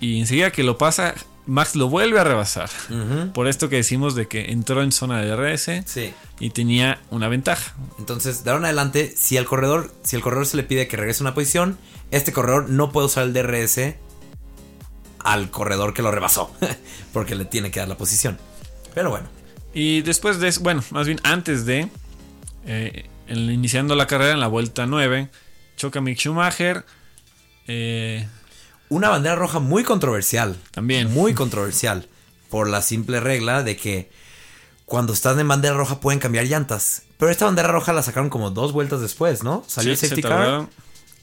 y 0.00 0.18
enseguida 0.20 0.50
que 0.50 0.62
lo 0.62 0.78
pasa, 0.78 1.14
Max 1.46 1.76
lo 1.76 1.88
vuelve 1.88 2.18
a 2.18 2.24
rebasar. 2.24 2.68
Por 3.32 3.46
esto 3.48 3.68
que 3.68 3.76
decimos 3.76 4.14
de 4.14 4.26
que 4.26 4.50
entró 4.50 4.82
en 4.82 4.90
zona 4.92 5.20
de 5.20 5.28
DRS 5.28 5.82
Sí. 5.86 6.12
y 6.40 6.50
tenía 6.50 7.00
una 7.10 7.28
ventaja. 7.28 7.74
Entonces, 7.98 8.42
de 8.44 8.50
ahora 8.50 8.60
en 8.62 8.64
adelante, 8.66 9.14
si 9.16 9.36
al 9.36 9.44
corredor, 9.44 9.94
si 10.02 10.16
al 10.16 10.22
corredor 10.22 10.46
se 10.46 10.56
le 10.56 10.64
pide 10.64 10.88
que 10.88 10.96
regrese 10.96 11.22
a 11.22 11.24
una 11.24 11.34
posición, 11.34 11.78
este 12.10 12.32
corredor 12.32 12.68
no 12.68 12.90
puede 12.90 13.06
usar 13.06 13.24
el 13.24 13.32
DRS 13.32 13.94
al 15.20 15.50
corredor 15.50 15.94
que 15.94 16.02
lo 16.02 16.10
rebasó, 16.10 16.52
porque 17.12 17.34
le 17.34 17.44
tiene 17.44 17.70
que 17.70 17.80
dar 17.80 17.88
la 17.88 17.96
posición. 17.96 18.38
Pero 18.94 19.10
bueno, 19.10 19.28
Y 19.74 20.00
después 20.02 20.38
de 20.40 20.48
eso, 20.48 20.62
bueno, 20.62 20.82
más 20.90 21.06
bien 21.06 21.20
antes 21.22 21.66
de, 21.66 21.88
eh, 22.66 23.06
iniciando 23.28 23.94
la 23.94 24.06
carrera 24.06 24.32
en 24.32 24.40
la 24.40 24.46
vuelta 24.48 24.86
9, 24.86 25.28
choca 25.76 26.00
Mick 26.00 26.18
Schumacher. 26.18 26.84
eh, 27.68 28.26
Una 28.88 29.08
bandera 29.08 29.34
roja 29.34 29.58
muy 29.58 29.84
controversial. 29.84 30.56
También. 30.70 31.12
Muy 31.12 31.34
controversial. 31.34 32.08
Por 32.50 32.68
la 32.68 32.82
simple 32.82 33.20
regla 33.20 33.62
de 33.62 33.76
que 33.76 34.10
cuando 34.84 35.12
están 35.12 35.38
en 35.40 35.48
bandera 35.48 35.76
roja 35.76 36.00
pueden 36.00 36.20
cambiar 36.20 36.46
llantas. 36.46 37.02
Pero 37.18 37.30
esta 37.30 37.46
bandera 37.46 37.68
roja 37.68 37.92
la 37.92 38.02
sacaron 38.02 38.30
como 38.30 38.50
dos 38.50 38.72
vueltas 38.72 39.00
después, 39.00 39.42
¿no? 39.42 39.64
Salió 39.66 39.92
el 39.92 39.98
sí, 39.98 40.06
safety 40.06 40.22
car. 40.22 40.68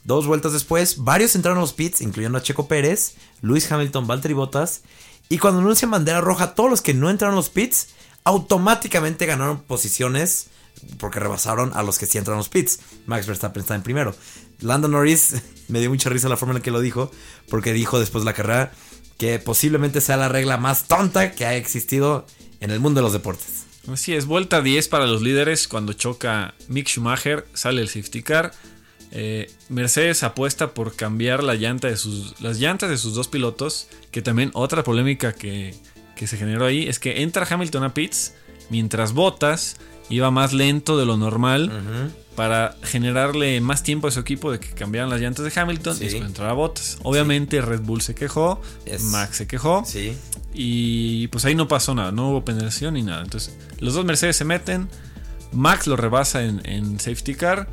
Dos 0.03 0.27
vueltas 0.27 0.51
después, 0.51 1.03
varios 1.05 1.33
entraron 1.35 1.59
a 1.59 1.61
los 1.61 1.71
pits, 1.71 2.01
incluyendo 2.01 2.37
a 2.37 2.43
Checo 2.43 2.67
Pérez, 2.67 3.15
Luis 3.41 3.71
Hamilton, 3.71 4.05
Valtteri 4.05 4.33
Bottas. 4.33 4.81
Y 5.29 5.37
cuando 5.37 5.61
anuncian 5.61 5.91
bandera 5.91 6.19
roja, 6.19 6.55
todos 6.55 6.69
los 6.69 6.81
que 6.81 6.93
no 6.93 7.09
entraron 7.09 7.35
a 7.35 7.37
los 7.37 7.49
pits 7.49 7.87
automáticamente 8.25 9.25
ganaron 9.25 9.61
posiciones 9.61 10.47
porque 10.99 11.19
rebasaron 11.19 11.71
a 11.73 11.83
los 11.83 11.99
que 11.99 12.05
sí 12.05 12.17
entraron 12.17 12.37
a 12.37 12.41
los 12.41 12.49
pits. 12.49 12.79
Max 13.05 13.27
Verstappen 13.27 13.61
está 13.61 13.75
en 13.75 13.83
primero. 13.83 14.15
Lando 14.59 14.87
Norris, 14.87 15.41
me 15.67 15.79
dio 15.79 15.89
mucha 15.89 16.09
risa 16.09 16.29
la 16.29 16.37
forma 16.37 16.53
en 16.53 16.59
la 16.59 16.63
que 16.63 16.71
lo 16.71 16.81
dijo, 16.81 17.11
porque 17.49 17.73
dijo 17.73 17.99
después 17.99 18.23
de 18.23 18.31
la 18.31 18.33
carrera 18.33 18.71
que 19.17 19.39
posiblemente 19.39 20.01
sea 20.01 20.17
la 20.17 20.29
regla 20.29 20.57
más 20.57 20.87
tonta 20.87 21.31
que 21.31 21.45
ha 21.45 21.55
existido 21.55 22.25
en 22.59 22.71
el 22.71 22.79
mundo 22.79 22.99
de 22.99 23.03
los 23.03 23.13
deportes. 23.13 23.65
Así 23.91 24.13
es, 24.13 24.25
vuelta 24.25 24.61
10 24.61 24.87
para 24.87 25.05
los 25.05 25.21
líderes 25.21 25.67
cuando 25.67 25.93
choca 25.93 26.53
Mick 26.69 26.87
Schumacher, 26.87 27.45
sale 27.53 27.81
el 27.81 27.89
safety 27.89 28.23
car. 28.23 28.53
Eh, 29.11 29.51
Mercedes 29.69 30.23
apuesta 30.23 30.73
por 30.73 30.95
cambiar 30.95 31.43
la 31.43 31.55
llanta 31.55 31.89
de 31.89 31.97
sus, 31.97 32.39
las 32.41 32.59
llantas 32.59 32.89
de 32.89 32.97
sus 32.97 33.13
dos 33.13 33.27
pilotos, 33.27 33.87
que 34.09 34.21
también 34.21 34.51
otra 34.53 34.83
polémica 34.83 35.33
que, 35.33 35.75
que 36.15 36.27
se 36.27 36.37
generó 36.37 36.65
ahí 36.65 36.87
es 36.87 36.97
que 36.97 37.21
entra 37.21 37.45
Hamilton 37.47 37.83
a 37.83 37.93
pits 37.93 38.33
mientras 38.69 39.13
Bottas 39.13 39.77
iba 40.09 40.31
más 40.31 40.53
lento 40.53 40.97
de 40.97 41.05
lo 41.05 41.17
normal 41.17 41.71
para 42.35 42.75
generarle 42.83 43.61
más 43.61 43.83
tiempo 43.83 44.07
a 44.07 44.11
su 44.11 44.19
equipo 44.19 44.51
de 44.51 44.59
que 44.59 44.69
cambiaran 44.69 45.09
las 45.09 45.21
llantas 45.21 45.45
de 45.45 45.59
Hamilton 45.59 45.95
Sí. 45.95 46.01
y 46.03 46.05
después 46.07 46.25
entrara 46.27 46.53
Bottas. 46.53 46.97
Obviamente 47.03 47.61
Red 47.61 47.81
Bull 47.81 48.01
se 48.01 48.15
quejó, 48.15 48.59
Max 49.11 49.37
se 49.37 49.47
quejó. 49.47 49.83
Sí. 49.85 50.15
Y 50.53 51.27
pues 51.27 51.45
ahí 51.45 51.55
no 51.55 51.67
pasó 51.67 51.93
nada, 51.95 52.11
no 52.11 52.29
hubo 52.29 52.43
penalización 52.45 52.95
ni 52.95 53.03
nada. 53.03 53.23
Entonces, 53.23 53.55
los 53.79 53.93
dos 53.93 54.05
Mercedes 54.05 54.35
se 54.35 54.45
meten. 54.45 54.87
Max 55.51 55.85
lo 55.87 55.95
rebasa 55.95 56.43
en, 56.43 56.61
en 56.65 56.99
safety 56.99 57.35
car. 57.35 57.69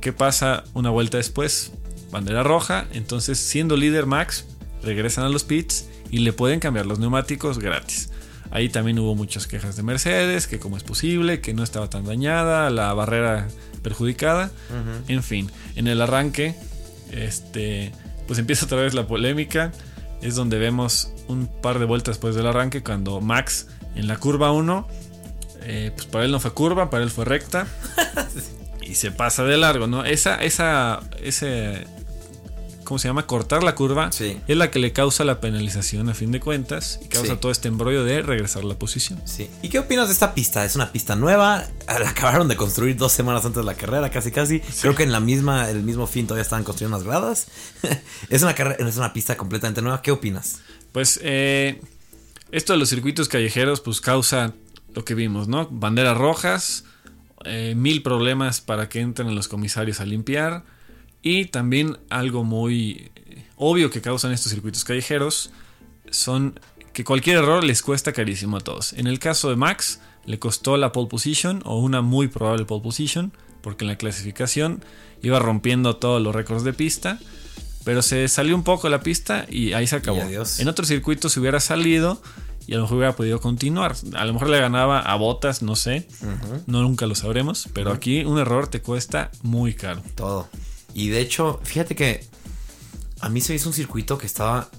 ¿Qué 0.00 0.12
pasa 0.12 0.64
una 0.74 0.90
vuelta 0.90 1.16
después? 1.18 1.72
Bandera 2.10 2.42
roja. 2.42 2.86
Entonces, 2.92 3.38
siendo 3.38 3.76
líder 3.76 4.06
Max, 4.06 4.44
regresan 4.82 5.24
a 5.24 5.28
los 5.28 5.44
pits 5.44 5.86
y 6.10 6.18
le 6.18 6.32
pueden 6.32 6.58
cambiar 6.58 6.86
los 6.86 6.98
neumáticos 6.98 7.58
gratis. 7.60 8.09
Ahí 8.50 8.68
también 8.68 8.98
hubo 8.98 9.14
muchas 9.14 9.46
quejas 9.46 9.76
de 9.76 9.82
Mercedes, 9.82 10.46
que 10.46 10.58
cómo 10.58 10.76
es 10.76 10.82
posible, 10.82 11.40
que 11.40 11.54
no 11.54 11.62
estaba 11.62 11.88
tan 11.88 12.04
dañada, 12.04 12.70
la 12.70 12.92
barrera 12.94 13.48
perjudicada. 13.82 14.50
En 15.08 15.22
fin, 15.22 15.50
en 15.76 15.86
el 15.86 16.02
arranque, 16.02 16.54
este, 17.12 17.92
pues 18.26 18.38
empieza 18.38 18.66
otra 18.66 18.78
vez 18.78 18.94
la 18.94 19.06
polémica. 19.06 19.72
Es 20.20 20.34
donde 20.34 20.58
vemos 20.58 21.12
un 21.28 21.46
par 21.46 21.78
de 21.78 21.86
vueltas 21.86 22.16
después 22.16 22.34
del 22.34 22.46
arranque 22.46 22.82
cuando 22.82 23.20
Max 23.20 23.68
en 23.94 24.06
la 24.06 24.16
curva 24.16 24.52
1, 24.52 24.86
eh, 25.62 25.92
pues 25.94 26.06
para 26.06 26.24
él 26.24 26.32
no 26.32 26.40
fue 26.40 26.52
curva, 26.52 26.90
para 26.90 27.04
él 27.04 27.10
fue 27.10 27.24
recta. 27.24 27.66
y 28.82 28.94
se 28.96 29.12
pasa 29.12 29.44
de 29.44 29.56
largo, 29.56 29.86
¿no? 29.86 30.04
Esa, 30.04 30.42
esa, 30.42 31.00
ese, 31.22 31.86
¿cómo 32.90 32.98
se 32.98 33.06
llama? 33.06 33.24
Cortar 33.28 33.62
la 33.62 33.76
curva 33.76 34.10
Sí. 34.10 34.36
es 34.48 34.56
la 34.56 34.72
que 34.72 34.80
le 34.80 34.92
causa 34.92 35.22
la 35.22 35.40
penalización 35.40 36.08
a 36.08 36.14
fin 36.14 36.32
de 36.32 36.40
cuentas 36.40 36.98
y 37.04 37.06
causa 37.06 37.34
Sí. 37.34 37.38
todo 37.40 37.52
este 37.52 37.68
embrollo 37.68 38.02
de 38.02 38.20
regresar 38.20 38.64
la 38.64 38.74
posición. 38.74 39.22
Sí. 39.26 39.48
¿Y 39.62 39.68
qué 39.68 39.78
opinas 39.78 40.08
de 40.08 40.12
esta 40.14 40.34
pista? 40.34 40.64
Es 40.64 40.74
una 40.74 40.90
pista 40.90 41.14
nueva. 41.14 41.64
La 41.86 42.08
acabaron 42.10 42.48
de 42.48 42.56
construir 42.56 42.96
dos 42.96 43.12
semanas 43.12 43.44
antes 43.44 43.58
de 43.62 43.64
la 43.64 43.74
carrera, 43.76 44.10
casi 44.10 44.32
casi. 44.32 44.58
Creo 44.80 44.96
que 44.96 45.04
en 45.04 45.12
la 45.12 45.20
misma, 45.20 45.70
el 45.70 45.84
mismo 45.84 46.08
fin 46.08 46.26
todavía 46.26 46.42
estaban 46.42 46.64
construyendo 46.64 46.96
unas 46.96 47.06
gradas. 47.06 47.46
es 48.28 48.42
una 48.42 48.56
carrera, 48.56 48.84
es 48.88 48.96
una 48.96 49.12
pista 49.12 49.36
completamente 49.36 49.82
nueva. 49.82 50.02
¿Qué 50.02 50.10
opinas? 50.10 50.58
Pues 50.90 51.20
eh, 51.22 51.80
esto 52.50 52.72
de 52.72 52.78
los 52.80 52.88
circuitos 52.88 53.28
callejeros 53.28 53.80
pues 53.82 54.00
causa 54.00 54.52
lo 54.94 55.04
que 55.04 55.14
vimos, 55.14 55.46
¿no? 55.46 55.68
Banderas 55.70 56.18
rojas, 56.18 56.82
eh, 57.44 57.74
mil 57.76 58.02
problemas 58.02 58.60
para 58.60 58.88
que 58.88 58.98
entren 58.98 59.32
los 59.36 59.46
comisarios 59.46 60.00
a 60.00 60.04
limpiar 60.06 60.64
y 61.22 61.46
también 61.46 61.98
algo 62.08 62.44
muy 62.44 63.10
eh, 63.14 63.44
obvio 63.56 63.90
que 63.90 64.00
causan 64.00 64.32
estos 64.32 64.52
circuitos 64.52 64.84
callejeros 64.84 65.50
son 66.10 66.58
que 66.92 67.04
cualquier 67.04 67.36
error 67.38 67.62
les 67.62 67.82
cuesta 67.82 68.12
carísimo 68.12 68.56
a 68.56 68.60
todos. 68.60 68.92
En 68.94 69.06
el 69.06 69.18
caso 69.18 69.50
de 69.50 69.56
Max 69.56 70.00
le 70.24 70.38
costó 70.38 70.76
la 70.76 70.92
pole 70.92 71.08
position 71.08 71.62
o 71.64 71.78
una 71.78 72.02
muy 72.02 72.28
probable 72.28 72.64
pole 72.64 72.82
position 72.82 73.32
porque 73.62 73.84
en 73.84 73.88
la 73.88 73.96
clasificación 73.96 74.82
iba 75.22 75.38
rompiendo 75.38 75.96
todos 75.96 76.20
los 76.22 76.34
récords 76.34 76.64
de 76.64 76.72
pista. 76.72 77.18
Pero 77.84 78.02
se 78.02 78.28
salió 78.28 78.54
un 78.54 78.62
poco 78.62 78.88
de 78.88 78.90
la 78.90 79.00
pista 79.00 79.46
y 79.48 79.72
ahí 79.72 79.86
se 79.86 79.96
acabó. 79.96 80.20
En 80.20 80.68
otro 80.68 80.84
circuito 80.84 81.30
se 81.30 81.40
hubiera 81.40 81.60
salido 81.60 82.20
y 82.66 82.74
a 82.74 82.76
lo 82.76 82.82
mejor 82.82 82.98
hubiera 82.98 83.16
podido 83.16 83.40
continuar. 83.40 83.96
A 84.14 84.24
lo 84.26 84.34
mejor 84.34 84.50
le 84.50 84.60
ganaba 84.60 85.00
a 85.00 85.16
botas, 85.16 85.62
no 85.62 85.76
sé. 85.76 86.06
No 86.66 86.82
nunca 86.82 87.06
lo 87.06 87.14
sabremos. 87.14 87.68
Pero 87.72 87.90
aquí 87.92 88.22
un 88.24 88.38
error 88.38 88.68
te 88.68 88.82
cuesta 88.82 89.30
muy 89.42 89.72
caro. 89.72 90.02
Todo. 90.14 90.48
Y 90.94 91.08
de 91.08 91.20
hecho, 91.20 91.60
fíjate 91.62 91.94
que 91.94 92.24
a 93.20 93.28
mí 93.28 93.40
se 93.40 93.54
hizo 93.54 93.68
un 93.68 93.74
circuito 93.74 94.18
que 94.18 94.26
estaba 94.26 94.70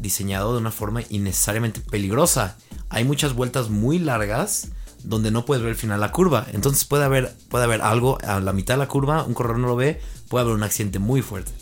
diseñado 0.00 0.52
de 0.52 0.58
una 0.58 0.70
forma 0.70 1.02
innecesariamente 1.08 1.80
peligrosa. 1.80 2.56
Hay 2.88 3.04
muchas 3.04 3.34
vueltas 3.34 3.68
muy 3.70 3.98
largas 3.98 4.68
donde 5.04 5.30
no 5.30 5.44
puedes 5.44 5.62
ver 5.62 5.70
el 5.70 5.76
final 5.76 6.00
de 6.00 6.06
la 6.06 6.12
curva. 6.12 6.46
Entonces 6.52 6.84
puede 6.84 7.04
haber, 7.04 7.34
puede 7.48 7.64
haber 7.64 7.82
algo 7.82 8.18
a 8.22 8.40
la 8.40 8.52
mitad 8.52 8.74
de 8.74 8.78
la 8.78 8.88
curva, 8.88 9.24
un 9.24 9.34
corredor 9.34 9.58
no 9.58 9.68
lo 9.68 9.76
ve, 9.76 10.00
puede 10.28 10.42
haber 10.42 10.54
un 10.54 10.62
accidente 10.62 10.98
muy 10.98 11.22
fuerte. 11.22 11.52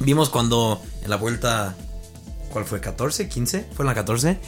Vimos 0.00 0.28
cuando 0.28 0.82
en 1.02 1.10
la 1.10 1.16
vuelta, 1.16 1.76
¿cuál 2.50 2.64
fue? 2.64 2.80
¿14? 2.80 3.28
¿15? 3.28 3.66
Fue 3.72 3.82
en 3.82 3.86
la 3.86 3.94
14. 3.94 4.38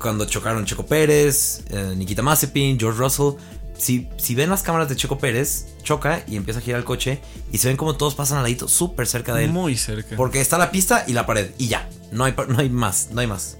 Cuando 0.00 0.26
chocaron 0.26 0.64
Checo 0.64 0.86
Pérez, 0.86 1.64
eh, 1.70 1.94
Nikita 1.96 2.22
Mazepin, 2.22 2.78
George 2.78 2.98
Russell. 2.98 3.34
Si, 3.78 4.08
si 4.16 4.34
ven 4.34 4.48
las 4.50 4.62
cámaras 4.62 4.88
de 4.88 4.96
Checo 4.96 5.18
Pérez, 5.18 5.66
choca 5.82 6.24
y 6.26 6.36
empieza 6.36 6.60
a 6.60 6.62
girar 6.62 6.78
el 6.80 6.84
coche 6.84 7.20
y 7.52 7.58
se 7.58 7.68
ven 7.68 7.76
como 7.76 7.96
todos 7.96 8.14
pasan 8.14 8.38
al 8.38 8.44
ladito 8.44 8.68
súper 8.68 9.06
cerca 9.06 9.34
de 9.34 9.44
él. 9.44 9.50
Muy 9.52 9.76
cerca. 9.76 10.16
Porque 10.16 10.40
está 10.40 10.56
la 10.58 10.70
pista 10.70 11.04
y 11.06 11.12
la 11.12 11.26
pared 11.26 11.50
y 11.58 11.68
ya. 11.68 11.88
No 12.10 12.24
hay, 12.24 12.34
no 12.48 12.58
hay 12.58 12.70
más, 12.70 13.08
no 13.12 13.20
hay 13.20 13.26
más. 13.26 13.56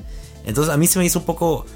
Entonces 0.46 0.72
a 0.72 0.76
mí 0.76 0.86
se 0.86 0.98
me 0.98 1.04
hizo 1.04 1.18
un 1.18 1.24
poco 1.26 1.66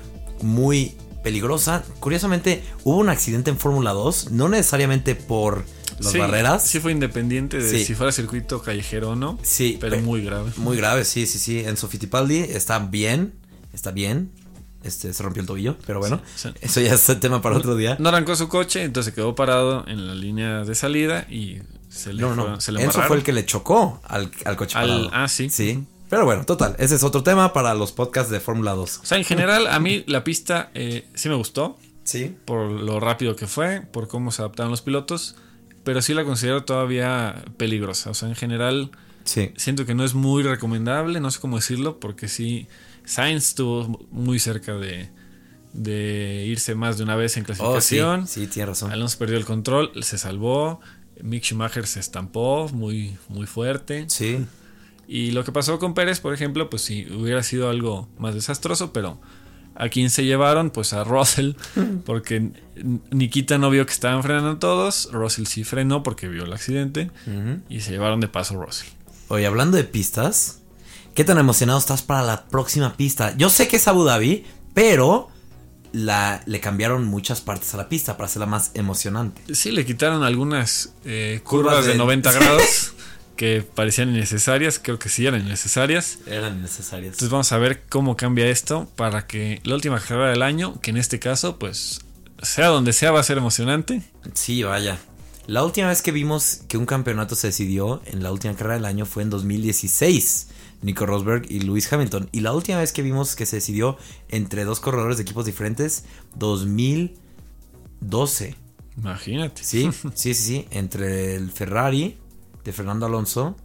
muy 0.42 0.94
peligrosa. 1.23 1.85
Curiosamente, 2.00 2.62
hubo 2.85 2.97
un 2.97 3.11
accidente 3.11 3.50
en 3.50 3.59
Fórmula 3.59 3.92
2, 3.92 4.30
no 4.30 4.49
necesariamente 4.49 5.14
por 5.14 5.64
las 5.99 6.12
Sí, 6.12 6.18
barreras. 6.18 6.66
Sí 6.66 6.80
fue 6.80 6.92
independiente 6.92 7.59
de 7.59 7.68
Sí. 7.78 7.85
si 7.85 7.94
fuera 7.94 8.11
circuito 8.11 8.62
callejero 8.62 9.11
o 9.11 9.16
no. 9.16 9.38
Sí, 9.42 9.76
Pero 9.78 9.97
pe- 9.97 10.02
muy 10.02 10.23
grave. 10.25 10.50
Muy 10.56 10.78
grave, 10.78 11.04
sí, 11.04 11.26
sí, 11.26 11.38
sí. 11.38 11.59
Enzo 11.61 11.88
Fittipaldi 11.88 12.38
está 12.38 12.78
bien, 12.78 13.35
está 13.75 13.90
bien. 13.90 14.30
Este, 14.82 15.12
se 15.12 15.22
rompió 15.22 15.40
el 15.42 15.46
tobillo, 15.46 15.76
pero 15.87 15.99
bueno, 15.99 16.20
Sí, 16.37 16.49
sí. 16.49 16.54
eso 16.62 16.80
ya 16.80 16.94
es 16.94 17.08
el 17.10 17.20
tema 17.20 17.42
para 17.42 17.56
otro 17.56 17.76
día. 17.76 17.96
No 17.99 18.08
arrancó 18.08 18.34
su 18.34 18.49
coche, 18.49 18.82
entonces 18.82 19.12
se 19.12 19.14
quedó 19.14 19.34
parado 19.34 19.84
en 19.87 20.06
la 20.06 20.14
línea 20.14 20.64
de 20.64 20.75
salida 20.75 21.26
y 21.28 21.58
se 21.90 22.12
le, 22.14 22.22
No, 22.22 22.28
fue- 22.34 22.37
no, 22.37 22.60
se 22.60 22.72
le 22.72 22.80
Enzo 22.80 22.92
fue 22.92 23.00
embarraron. 23.02 23.18
el 23.18 23.25
que 23.25 23.32
le 23.32 23.44
chocó 23.44 24.00
al, 24.04 24.30
al 24.44 24.56
coche 24.56 24.78
Al- 24.78 24.88
parado. 24.88 25.10
ah, 25.12 25.28
sí. 25.28 25.50
Sí, 25.50 25.84
pero 26.08 26.25
bueno, 26.25 26.44
total, 26.46 26.76
ese 26.78 26.94
es 26.94 27.02
otro 27.04 27.22
tema 27.22 27.52
para 27.52 27.75
los 27.75 27.92
podcasts 27.92 28.30
de 28.32 28.40
Fórmula 28.40 28.72
2. 28.72 29.00
O 29.02 29.04
sea, 29.06 29.18
en 29.18 29.25
general, 29.25 29.66
a 29.66 29.78
mí 29.80 30.02
la 30.06 30.25
pista 30.25 30.70
eh, 30.75 31.06
sí 31.14 31.28
me 31.28 31.34
gustó. 31.34 31.78
Sí. 32.02 32.34
por 32.46 32.68
lo 32.70 32.99
rápido 32.99 33.37
que 33.37 33.46
fue, 33.46 33.82
por 33.82 34.08
cómo 34.08 34.32
se 34.32 34.42
adaptaron 34.42 34.70
los 34.72 34.80
pilotos, 34.82 35.37
pero 35.84 36.02
sí 36.02 36.12
la 36.14 36.25
considero 36.25 36.64
todavía 36.64 37.44
peligrosa. 37.56 38.10
O 38.10 38.14
sea, 38.14 38.28
en 38.28 38.34
general, 38.34 38.90
Sí. 39.25 39.52
siento 39.56 39.84
que 39.87 39.94
no 39.94 40.02
es 40.04 40.14
muy 40.14 40.42
recomendable, 40.42 41.20
no 41.20 41.30
sé 41.30 41.38
cómo 41.38 41.56
decirlo, 41.56 42.00
porque 42.00 42.26
sí, 42.26 42.66
Sainz 43.10 43.48
estuvo 43.48 44.06
muy 44.10 44.38
cerca 44.38 44.74
de, 44.76 45.10
de 45.72 46.44
irse 46.46 46.74
más 46.74 46.96
de 46.98 47.04
una 47.04 47.16
vez 47.16 47.36
en 47.36 47.42
Oh, 47.42 47.46
sí, 47.46 47.96
clasificación. 47.96 48.26
sí, 48.26 48.46
tiene 48.46 48.66
razón. 48.66 48.92
Alonso 48.92 49.18
perdió 49.18 49.36
el 49.36 49.44
control, 49.44 49.90
se 50.02 50.18
salvó. 50.18 50.80
Mick 51.22 51.44
Schumacher 51.44 51.86
se 51.86 52.00
estampó 52.00 52.68
muy, 52.72 53.16
muy 53.28 53.46
fuerte. 53.46 54.04
Sí. 54.08 54.44
Y 55.06 55.32
lo 55.32 55.44
que 55.44 55.52
pasó 55.52 55.78
con 55.78 55.92
Pérez, 55.94 56.20
por 56.20 56.32
ejemplo, 56.32 56.70
pues 56.70 56.82
sí, 56.82 57.06
hubiera 57.12 57.42
sido 57.42 57.68
algo 57.68 58.08
más 58.18 58.34
desastroso, 58.34 58.92
pero 58.92 59.20
a 59.74 59.88
quien 59.88 60.08
se 60.08 60.24
llevaron, 60.24 60.70
pues 60.70 60.92
a 60.92 61.04
Russell, 61.04 61.52
porque 62.06 62.52
Nikita 63.10 63.58
no 63.58 63.70
vio 63.70 63.84
que 63.86 63.92
estaban 63.92 64.22
frenando 64.22 64.58
todos, 64.58 65.08
Russell 65.12 65.46
sí 65.46 65.64
frenó 65.64 66.02
porque 66.02 66.28
vio 66.28 66.44
el 66.44 66.52
accidente 66.52 67.10
y 67.68 67.80
se 67.80 67.90
llevaron 67.90 68.20
de 68.20 68.28
paso 68.28 68.58
a 68.60 68.64
Russell. 68.64 68.88
Oye, 69.28 69.46
hablando 69.46 69.76
de 69.76 69.84
pistas, 69.84 70.59
¿qué 71.20 71.24
tan 71.24 71.36
emocionado 71.36 71.78
estás 71.78 72.00
para 72.00 72.22
la 72.22 72.46
próxima 72.46 72.96
pista? 72.96 73.34
Yo 73.36 73.50
sé 73.50 73.68
que 73.68 73.76
es 73.76 73.86
Abu 73.88 74.04
Dhabi, 74.04 74.46
pero 74.72 75.28
la, 75.92 76.40
le 76.46 76.60
cambiaron 76.60 77.04
muchas 77.04 77.42
partes 77.42 77.74
a 77.74 77.76
la 77.76 77.90
pista 77.90 78.16
para 78.16 78.24
hacerla 78.24 78.46
más 78.46 78.70
emocionante. 78.72 79.42
Sí, 79.54 79.70
le 79.70 79.84
quitaron 79.84 80.22
algunas 80.24 80.94
eh, 81.04 81.42
Curvas 81.44 81.74
curvas 81.74 81.84
de 81.84 81.92
de- 81.92 81.98
90 81.98 82.32
grados 82.40 82.94
que 83.36 83.60
parecían 83.60 84.08
innecesarias, 84.08 84.80
creo 84.82 84.98
que 84.98 85.10
sí 85.10 85.26
eran 85.26 85.42
innecesarias. 85.42 86.20
Eran 86.26 86.56
innecesarias. 86.56 87.08
Entonces 87.12 87.28
vamos 87.28 87.52
a 87.52 87.58
ver 87.58 87.82
cómo 87.90 88.16
cambia 88.16 88.46
esto 88.46 88.88
para 88.96 89.26
que 89.26 89.60
la 89.64 89.74
última 89.74 90.00
carrera 90.00 90.30
del 90.30 90.40
año, 90.40 90.80
que 90.80 90.90
en 90.90 90.96
este 90.96 91.18
caso, 91.18 91.58
pues, 91.58 92.00
sea 92.40 92.68
donde 92.68 92.94
sea, 92.94 93.10
va 93.10 93.20
a 93.20 93.24
ser 93.24 93.36
emocionante. 93.36 94.00
Sí, 94.32 94.62
vaya. 94.62 94.96
La 95.50 95.64
última 95.64 95.88
vez 95.88 96.00
que 96.00 96.12
vimos 96.12 96.61
que 96.69 96.78
un 96.78 96.87
campeonato 96.87 97.35
se 97.35 97.49
decidió 97.49 98.00
en 98.07 98.23
la 98.23 98.30
última 98.30 98.54
carrera 98.54 98.75
del 98.75 98.85
año 98.85 99.04
fue 99.04 99.25
en 99.25 99.30
2016. 99.30 100.47
Nico 100.83 101.07
Rosberg 101.07 101.50
y 101.50 101.59
Lewis 101.59 101.92
Hamilton. 101.92 102.28
Y 102.30 102.38
la 102.38 102.52
última 102.52 102.78
vez 102.78 102.92
que 102.92 103.02
vimos 103.02 103.35
que 103.35 103.47
se 103.47 103.57
decidió 103.57 103.99
entre 104.28 104.62
dos 104.62 104.78
corredores 104.78 105.16
de 105.16 105.25
equipos 105.25 105.47
diferentes, 105.47 106.04
2012. 106.37 108.54
Imagínate. 108.97 109.64
Sí, 109.64 109.90
sí, 110.14 110.14
sí, 110.14 110.35
sí. 110.35 110.69
Entre 110.71 111.35
el 111.35 111.50
Ferrari 111.50 112.16
de 112.62 112.73
Fernando 112.73 113.07
Alonso. 113.07 113.57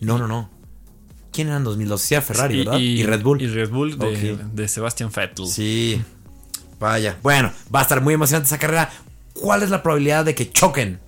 No, 0.00 0.16
no, 0.16 0.28
no. 0.28 0.48
¿Quién 1.32 1.48
era 1.48 1.56
en 1.56 1.64
2012? 1.64 2.06
Sí, 2.06 2.14
Ferrari, 2.24 2.58
¿verdad? 2.58 2.78
Y, 2.78 3.02
Red 3.02 3.22
Bull. 3.24 3.42
Y 3.42 3.48
Red 3.48 3.70
Bull 3.70 3.98
de, 3.98 4.06
Ok. 4.06 4.18
de 4.52 4.68
Sebastian 4.68 5.10
Vettel. 5.12 5.48
Sí. 5.48 6.00
Vaya. 6.78 7.18
Bueno, 7.20 7.52
va 7.74 7.80
a 7.80 7.82
estar 7.82 8.00
muy 8.00 8.14
emocionante 8.14 8.46
esa 8.46 8.58
carrera. 8.58 8.88
¿Cuál 9.40 9.62
es 9.62 9.70
la 9.70 9.82
probabilidad 9.82 10.24
de 10.24 10.34
que 10.34 10.50
choquen 10.50 10.98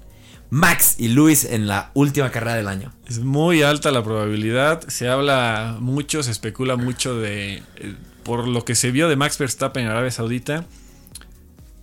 Max 0.51 0.97
y 0.99 1.09
Luis 1.09 1.45
en 1.45 1.67
la 1.67 1.91
última 1.95 2.31
carrera 2.31 2.55
del 2.55 2.69
año? 2.69 2.93
Es 3.09 3.19
muy 3.19 3.63
alta 3.63 3.91
la 3.91 4.05
probabilidad. 4.05 4.87
Se 4.89 5.09
habla 5.09 5.77
mucho, 5.81 6.23
se 6.23 6.31
especula 6.31 6.77
mucho 6.77 7.17
de. 7.17 7.63
eh, 7.77 7.95
por 8.23 8.47
lo 8.47 8.65
que 8.65 8.75
se 8.75 8.93
vio 8.93 9.09
de 9.09 9.17
Max 9.17 9.39
Verstappen 9.39 9.85
en 9.85 9.91
Arabia 9.91 10.13
Saudita. 10.13 10.65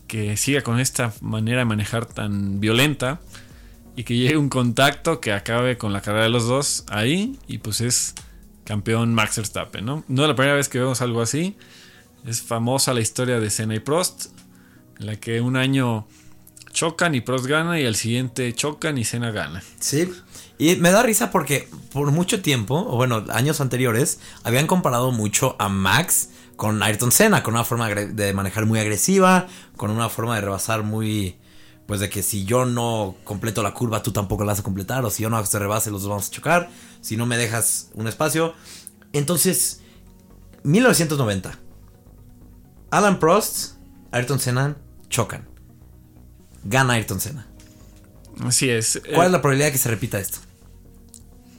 Que 0.07 0.37
siga 0.37 0.61
con 0.61 0.79
esta 0.79 1.13
manera 1.19 1.59
de 1.59 1.65
manejar 1.65 2.05
tan 2.05 2.61
violenta. 2.61 3.19
Y 3.97 4.03
que 4.03 4.15
llegue 4.15 4.37
un 4.37 4.49
contacto 4.49 5.19
que 5.19 5.33
acabe 5.33 5.77
con 5.77 5.91
la 5.91 6.01
carrera 6.01 6.23
de 6.23 6.29
los 6.29 6.47
dos 6.47 6.85
ahí. 6.89 7.37
Y 7.47 7.57
pues 7.57 7.81
es 7.81 8.15
campeón 8.63 9.13
Max 9.13 9.35
Verstappen, 9.35 9.83
¿no? 9.83 10.05
No 10.07 10.21
es 10.21 10.29
la 10.29 10.35
primera 10.35 10.55
vez 10.55 10.69
que 10.69 10.79
vemos 10.79 11.01
algo 11.01 11.21
así. 11.21 11.57
Es 12.25 12.41
famosa 12.41 12.93
la 12.93 13.01
historia 13.01 13.39
de 13.41 13.49
Senna 13.49 13.75
y 13.75 13.79
Prost. 13.79 14.27
En 14.99 15.07
la 15.07 15.15
que 15.17 15.41
un 15.41 15.57
año 15.57 16.07
chocan 16.77 17.15
y 17.15 17.21
Prost 17.21 17.47
gana. 17.47 17.79
Y 17.79 17.85
al 17.85 17.95
siguiente 17.95 18.53
chocan 18.53 18.97
y 18.99 19.03
Senna 19.03 19.31
gana. 19.31 19.63
Sí. 19.79 20.13
Y 20.59 20.75
me 20.75 20.91
da 20.91 21.01
risa 21.01 21.31
porque 21.31 21.67
por 21.91 22.11
mucho 22.11 22.41
tiempo, 22.41 22.75
o 22.75 22.95
bueno, 22.95 23.25
años 23.29 23.61
anteriores, 23.61 24.19
habían 24.43 24.67
comparado 24.67 25.11
mucho 25.11 25.55
a 25.59 25.69
Max 25.69 26.29
con 26.55 26.81
Ayrton 26.83 27.11
Senna, 27.11 27.41
con 27.41 27.55
una 27.55 27.63
forma 27.63 27.89
de 27.89 28.33
manejar 28.33 28.65
muy 28.67 28.79
agresiva, 28.79 29.47
con 29.75 29.89
una 29.89 30.09
forma 30.09 30.35
de 30.35 30.41
rebasar 30.41 30.83
muy... 30.83 31.37
Pues 31.87 32.01
de 32.01 32.09
que 32.09 32.21
si 32.21 32.43
yo 32.43 32.65
no 32.65 33.15
completo 33.23 33.63
la 33.63 33.73
curva, 33.73 34.03
tú 34.03 34.11
tampoco 34.11 34.43
la 34.43 34.51
vas 34.51 34.59
a 34.59 34.63
completar, 34.63 35.05
o 35.05 35.09
si 35.09 35.23
yo 35.23 35.29
no 35.29 35.37
hago 35.37 35.45
este 35.45 35.57
rebase, 35.57 35.89
los 35.89 36.01
dos 36.01 36.09
vamos 36.09 36.27
a 36.27 36.31
chocar, 36.31 36.69
si 36.99 37.15
no 37.15 37.25
me 37.25 37.37
dejas 37.37 37.91
un 37.93 38.07
espacio. 38.09 38.53
Entonces, 39.13 39.79
1990. 40.63 41.57
Alan 42.91 43.19
Prost, 43.19 43.75
Ayrton 44.11 44.39
Senna 44.39 44.75
chocan. 45.09 45.46
Gana 46.69 46.93
Ayrton 46.93 47.19
Senna. 47.19 47.47
Así 48.41 48.69
es. 48.69 49.01
¿Cuál 49.13 49.23
Eh, 49.23 49.25
es 49.27 49.31
la 49.31 49.41
probabilidad 49.41 49.67
de 49.67 49.71
que 49.73 49.77
se 49.77 49.89
repita 49.89 50.19
esto? 50.19 50.39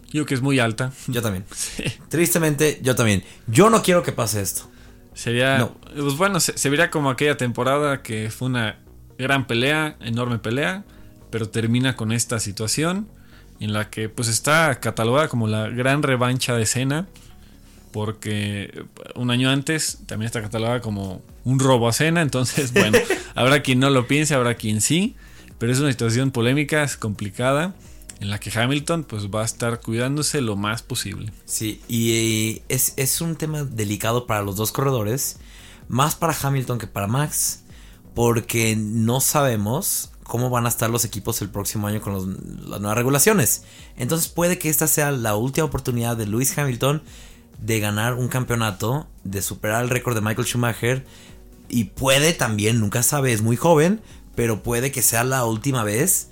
Yo 0.07 0.13
creo 0.13 0.27
que 0.27 0.35
es 0.35 0.41
muy 0.43 0.59
alta. 0.59 0.93
Yo 1.07 1.21
también. 1.23 1.45
Sí. 1.55 1.85
Tristemente, 2.09 2.79
yo 2.83 2.95
también. 2.95 3.25
Yo 3.47 3.69
no 3.71 3.83
quiero 3.83 4.03
que 4.03 4.13
pase 4.13 4.41
esto. 4.41 4.71
Sería. 5.15 5.59
No. 5.59 5.75
Pues 5.97 6.17
bueno, 6.17 6.41
se, 6.41 6.57
se 6.57 6.71
vería 6.71 6.91
como 6.91 7.11
aquella 7.11 7.37
temporada 7.37 8.03
que 8.03 8.31
fue 8.31 8.47
una 8.47 8.79
gran 9.19 9.47
pelea, 9.47 9.97
enorme 10.01 10.39
pelea, 10.39 10.85
pero 11.31 11.49
termina 11.49 11.97
con 11.97 12.13
esta 12.13 12.39
situación 12.39 13.09
en 13.61 13.73
la 13.73 13.91
que 13.91 14.09
pues 14.09 14.29
está 14.29 14.79
catalogada 14.81 15.29
como 15.29 15.49
la 15.49 15.69
gran 15.69 16.03
revancha 16.03 16.55
de 16.57 16.65
Cena. 16.67 17.07
Porque 17.93 18.85
un 19.15 19.31
año 19.31 19.51
antes 19.51 20.01
también 20.07 20.27
está 20.27 20.43
catalogada 20.43 20.81
como 20.81 21.23
un 21.49 21.59
robo 21.59 21.89
a 21.89 21.93
Cena. 21.93 22.23
Entonces, 22.23 22.73
bueno, 22.75 22.99
habrá 23.35 23.63
quien 23.63 23.81
no 23.81 23.91
lo 23.91 24.07
piense, 24.07 24.35
habrá 24.35 24.55
quien 24.55 24.81
sí. 24.81 25.17
Pero 25.59 25.73
es 25.73 25.81
una 25.81 25.91
situación 25.91 26.31
polémica, 26.31 26.83
es 26.85 26.97
complicada. 26.97 27.75
En 28.21 28.31
la 28.31 28.41
que 28.41 28.51
Hamilton 28.57 29.05
pues 29.05 29.27
va 29.29 29.43
a 29.43 29.45
estar 29.45 29.81
cuidándose 29.81 30.41
lo 30.41 30.57
más 30.57 30.83
posible. 30.83 31.33
Sí, 31.45 31.81
y 31.87 32.13
eh, 32.57 32.63
es, 32.69 32.95
es 32.97 33.21
un 33.21 33.37
tema 33.37 33.63
delicado 33.63 34.27
para 34.27 34.43
los 34.43 34.57
dos 34.57 34.73
corredores. 34.73 35.39
Más 35.89 36.17
para 36.17 36.37
Hamilton 36.41 36.79
que 36.79 36.87
para 36.89 37.07
Max. 37.07 37.63
Porque 38.15 38.75
no 38.77 39.21
sabemos 39.21 40.11
cómo 40.25 40.51
van 40.51 40.67
a 40.67 40.69
estar 40.69 40.91
los 40.91 41.05
equipos 41.05 41.41
el 41.43 41.49
próximo 41.49 41.87
año 41.87 42.01
con 42.01 42.13
los- 42.13 42.27
las 42.27 42.81
nuevas 42.81 42.97
regulaciones. 42.99 43.63
Entonces 43.97 44.29
puede 44.29 44.59
que 44.59 44.69
esta 44.69 44.87
sea 44.89 45.11
la 45.13 45.37
última 45.37 45.65
oportunidad 45.67 46.17
de 46.17 46.27
Lewis 46.27 46.57
Hamilton 46.59 47.03
de 47.63 47.81
ganar 47.81 48.15
un 48.15 48.29
campeonato, 48.29 49.07
de 49.25 49.43
superar 49.43 49.83
el 49.85 49.91
récord 49.91 50.15
de 50.17 50.21
Michael 50.21 50.47
Schumacher. 50.47 51.07
Y 51.69 51.85
puede 51.85 52.33
también, 52.33 52.81
nunca 52.81 53.03
sabe, 53.03 53.33
es 53.33 53.43
muy 53.43 53.57
joven, 53.57 54.01
pero 54.35 54.63
puede 54.63 54.91
que 54.91 55.03
sea 55.03 55.25
la 55.25 55.45
última 55.45 55.85
vez 55.85 56.29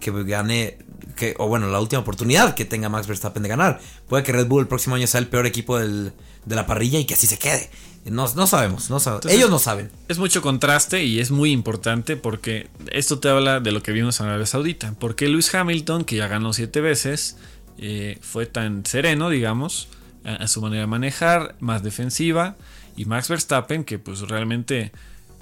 que 0.00 0.10
gane, 0.24 0.78
que, 1.16 1.34
o 1.38 1.48
bueno, 1.48 1.68
la 1.68 1.80
última 1.80 2.00
oportunidad 2.02 2.54
que 2.54 2.64
tenga 2.64 2.88
Max 2.88 3.06
Verstappen 3.06 3.42
de 3.42 3.48
ganar. 3.48 3.80
Puede 4.08 4.22
que 4.22 4.32
Red 4.32 4.46
Bull 4.46 4.60
el 4.62 4.68
próximo 4.68 4.94
año 4.94 5.06
sea 5.06 5.20
el 5.20 5.26
peor 5.28 5.46
equipo 5.46 5.78
del- 5.78 6.12
de 6.44 6.54
la 6.54 6.66
parrilla 6.66 6.98
y 7.00 7.04
que 7.06 7.14
así 7.14 7.26
se 7.26 7.38
quede. 7.38 7.70
No, 8.04 8.32
no 8.36 8.46
sabemos, 8.46 8.88
no 8.90 9.00
sabemos. 9.00 9.22
Entonces- 9.24 9.38
ellos 9.38 9.50
no 9.50 9.58
saben. 9.58 9.90
Es 10.06 10.18
mucho 10.18 10.40
contraste 10.42 11.02
y 11.02 11.18
es 11.18 11.32
muy 11.32 11.50
importante 11.50 12.16
porque 12.16 12.68
esto 12.92 13.18
te 13.18 13.28
habla 13.28 13.58
de 13.58 13.72
lo 13.72 13.82
que 13.82 13.90
vimos 13.90 14.20
en 14.20 14.26
Arabia 14.26 14.46
Saudita. 14.46 14.94
Porque 15.00 15.26
Lewis 15.28 15.52
Hamilton, 15.52 16.04
que 16.04 16.14
ya 16.16 16.28
ganó 16.28 16.52
siete 16.52 16.80
veces, 16.80 17.36
eh, 17.78 18.18
fue 18.22 18.46
tan 18.46 18.86
sereno, 18.86 19.28
digamos, 19.28 19.88
a, 20.24 20.34
a 20.36 20.46
su 20.46 20.60
manera 20.60 20.82
de 20.82 20.86
manejar, 20.86 21.56
más 21.58 21.82
defensiva. 21.82 22.54
Y 22.96 23.04
Max 23.04 23.28
Verstappen, 23.28 23.84
que 23.84 23.98
pues 23.98 24.20
realmente 24.22 24.92